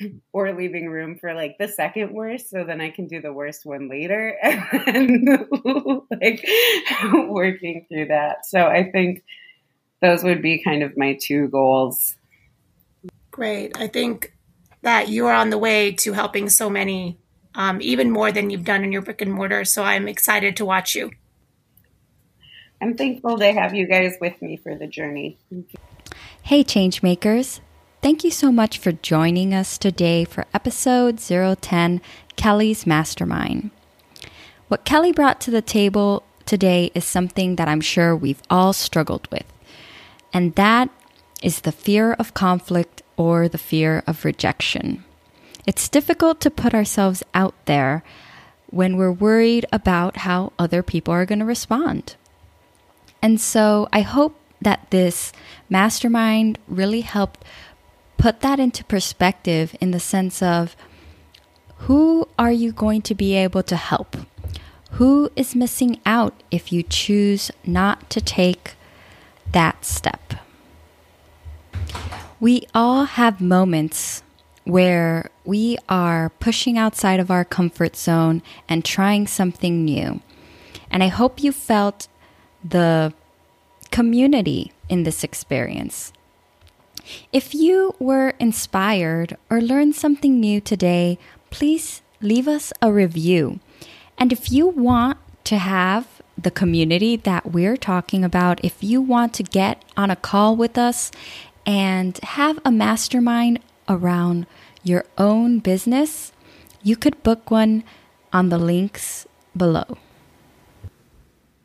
or 0.32 0.52
leaving 0.52 0.88
room 0.88 1.16
for 1.18 1.34
like 1.34 1.56
the 1.58 1.68
second 1.68 2.12
worst 2.12 2.50
so 2.50 2.64
then 2.64 2.80
I 2.80 2.90
can 2.90 3.06
do 3.06 3.20
the 3.20 3.32
worst 3.32 3.66
one 3.66 3.88
later 3.88 4.36
and 4.42 5.28
like 6.20 6.46
working 7.28 7.86
through 7.88 8.06
that. 8.06 8.46
So 8.46 8.66
I 8.66 8.90
think 8.90 9.22
those 10.00 10.24
would 10.24 10.42
be 10.42 10.62
kind 10.62 10.82
of 10.82 10.96
my 10.96 11.18
two 11.20 11.48
goals. 11.48 12.16
Great. 13.30 13.78
I 13.78 13.86
think 13.86 14.34
that 14.82 15.08
you 15.08 15.26
are 15.26 15.34
on 15.34 15.50
the 15.50 15.58
way 15.58 15.92
to 15.92 16.12
helping 16.12 16.48
so 16.48 16.70
many, 16.70 17.18
um, 17.54 17.78
even 17.82 18.10
more 18.10 18.32
than 18.32 18.50
you've 18.50 18.64
done 18.64 18.82
in 18.82 18.92
your 18.92 19.02
brick 19.02 19.20
and 19.20 19.32
mortar. 19.32 19.64
So 19.64 19.82
I'm 19.82 20.08
excited 20.08 20.56
to 20.56 20.64
watch 20.64 20.94
you. 20.94 21.10
I'm 22.82 22.96
thankful 22.96 23.38
to 23.38 23.52
have 23.52 23.74
you 23.74 23.86
guys 23.86 24.14
with 24.20 24.40
me 24.40 24.56
for 24.56 24.74
the 24.74 24.86
journey. 24.86 25.38
Hey, 26.42 26.64
Changemakers. 26.64 27.60
Thank 28.02 28.24
you 28.24 28.30
so 28.30 28.50
much 28.50 28.78
for 28.78 28.92
joining 28.92 29.52
us 29.52 29.76
today 29.76 30.24
for 30.24 30.46
episode 30.54 31.18
010 31.18 32.00
Kelly's 32.34 32.86
Mastermind. 32.86 33.72
What 34.68 34.86
Kelly 34.86 35.12
brought 35.12 35.38
to 35.42 35.50
the 35.50 35.60
table 35.60 36.22
today 36.46 36.90
is 36.94 37.04
something 37.04 37.56
that 37.56 37.68
I'm 37.68 37.82
sure 37.82 38.16
we've 38.16 38.40
all 38.48 38.72
struggled 38.72 39.28
with, 39.30 39.44
and 40.32 40.54
that 40.54 40.88
is 41.42 41.60
the 41.60 41.72
fear 41.72 42.14
of 42.14 42.32
conflict 42.32 43.02
or 43.18 43.48
the 43.50 43.58
fear 43.58 44.02
of 44.06 44.24
rejection. 44.24 45.04
It's 45.66 45.86
difficult 45.86 46.40
to 46.40 46.50
put 46.50 46.72
ourselves 46.72 47.22
out 47.34 47.54
there 47.66 48.02
when 48.70 48.96
we're 48.96 49.12
worried 49.12 49.66
about 49.74 50.18
how 50.18 50.54
other 50.58 50.82
people 50.82 51.12
are 51.12 51.26
going 51.26 51.40
to 51.40 51.44
respond. 51.44 52.16
And 53.20 53.38
so 53.38 53.90
I 53.92 54.00
hope 54.00 54.40
that 54.62 54.90
this 54.90 55.32
mastermind 55.68 56.58
really 56.66 57.00
helped 57.02 57.44
put 58.20 58.40
that 58.40 58.60
into 58.60 58.84
perspective 58.84 59.74
in 59.80 59.92
the 59.92 59.98
sense 59.98 60.42
of 60.42 60.76
who 61.88 62.28
are 62.38 62.52
you 62.52 62.70
going 62.70 63.00
to 63.00 63.14
be 63.14 63.34
able 63.34 63.62
to 63.62 63.76
help? 63.76 64.14
Who 64.92 65.30
is 65.36 65.56
missing 65.56 65.98
out 66.04 66.34
if 66.50 66.70
you 66.70 66.82
choose 66.82 67.50
not 67.64 68.10
to 68.10 68.20
take 68.20 68.74
that 69.52 69.86
step? 69.86 70.34
We 72.38 72.66
all 72.74 73.04
have 73.04 73.40
moments 73.40 74.22
where 74.64 75.30
we 75.46 75.78
are 75.88 76.28
pushing 76.40 76.76
outside 76.76 77.20
of 77.20 77.30
our 77.30 77.46
comfort 77.46 77.96
zone 77.96 78.42
and 78.68 78.84
trying 78.84 79.28
something 79.28 79.82
new. 79.82 80.20
And 80.90 81.02
I 81.02 81.08
hope 81.08 81.42
you 81.42 81.52
felt 81.52 82.06
the 82.62 83.14
community 83.90 84.72
in 84.90 85.04
this 85.04 85.24
experience. 85.24 86.12
If 87.32 87.54
you 87.54 87.94
were 87.98 88.34
inspired 88.38 89.36
or 89.48 89.60
learned 89.60 89.94
something 89.94 90.38
new 90.38 90.60
today, 90.60 91.18
please 91.50 92.02
leave 92.20 92.48
us 92.48 92.72
a 92.82 92.92
review. 92.92 93.60
And 94.18 94.32
if 94.32 94.52
you 94.52 94.68
want 94.68 95.18
to 95.44 95.58
have 95.58 96.20
the 96.36 96.50
community 96.50 97.16
that 97.16 97.52
we're 97.52 97.76
talking 97.76 98.24
about, 98.24 98.64
if 98.64 98.82
you 98.82 99.00
want 99.00 99.34
to 99.34 99.42
get 99.42 99.84
on 99.96 100.10
a 100.10 100.16
call 100.16 100.56
with 100.56 100.78
us 100.78 101.10
and 101.66 102.18
have 102.22 102.58
a 102.64 102.70
mastermind 102.70 103.60
around 103.88 104.46
your 104.82 105.04
own 105.18 105.58
business, 105.58 106.32
you 106.82 106.96
could 106.96 107.22
book 107.22 107.50
one 107.50 107.84
on 108.32 108.48
the 108.48 108.58
links 108.58 109.26
below. 109.56 109.98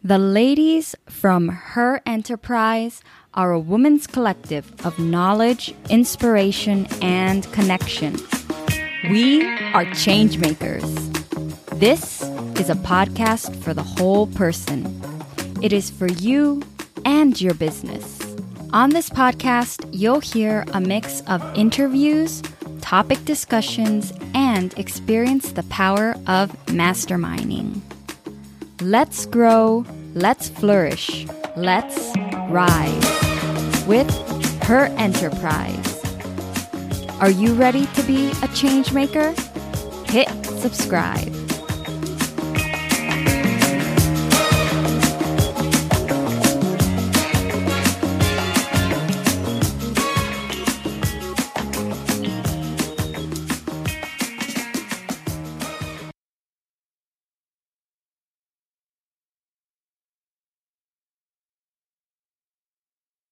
The 0.05 0.19
ladies 0.19 0.93
from 1.09 1.47
Her 1.47 1.99
Enterprise 2.05 3.01
are 3.33 3.51
a 3.51 3.59
woman's 3.59 4.05
collective 4.05 4.71
of 4.85 4.99
knowledge, 4.99 5.73
inspiration, 5.89 6.85
and 7.01 7.51
connection. 7.51 8.13
We 9.09 9.43
are 9.73 9.83
changemakers. 9.97 10.85
This 11.79 12.21
is 12.59 12.69
a 12.69 12.75
podcast 12.75 13.55
for 13.63 13.73
the 13.73 13.81
whole 13.81 14.27
person. 14.27 15.01
It 15.63 15.73
is 15.73 15.89
for 15.89 16.07
you 16.07 16.61
and 17.03 17.41
your 17.41 17.55
business. 17.55 18.21
On 18.73 18.91
this 18.91 19.09
podcast, 19.09 19.89
you'll 19.91 20.19
hear 20.19 20.65
a 20.73 20.79
mix 20.79 21.21
of 21.21 21.41
interviews, 21.57 22.43
topic 22.79 23.25
discussions, 23.25 24.13
and 24.35 24.71
experience 24.77 25.53
the 25.53 25.63
power 25.63 26.11
of 26.27 26.51
masterminding. 26.67 27.81
Let's 28.81 29.25
grow, 29.25 29.85
let's 30.15 30.47
flourish, 30.47 31.27
let's 31.57 32.13
rise 32.49 33.85
with 33.85 34.09
her 34.63 34.85
enterprise. 34.97 36.01
Are 37.19 37.29
you 37.29 37.53
ready 37.53 37.85
to 37.87 38.03
be 38.03 38.31
a 38.41 38.47
change 38.55 38.93
maker? 38.93 39.35
Hit 40.05 40.29
subscribe. 40.45 41.44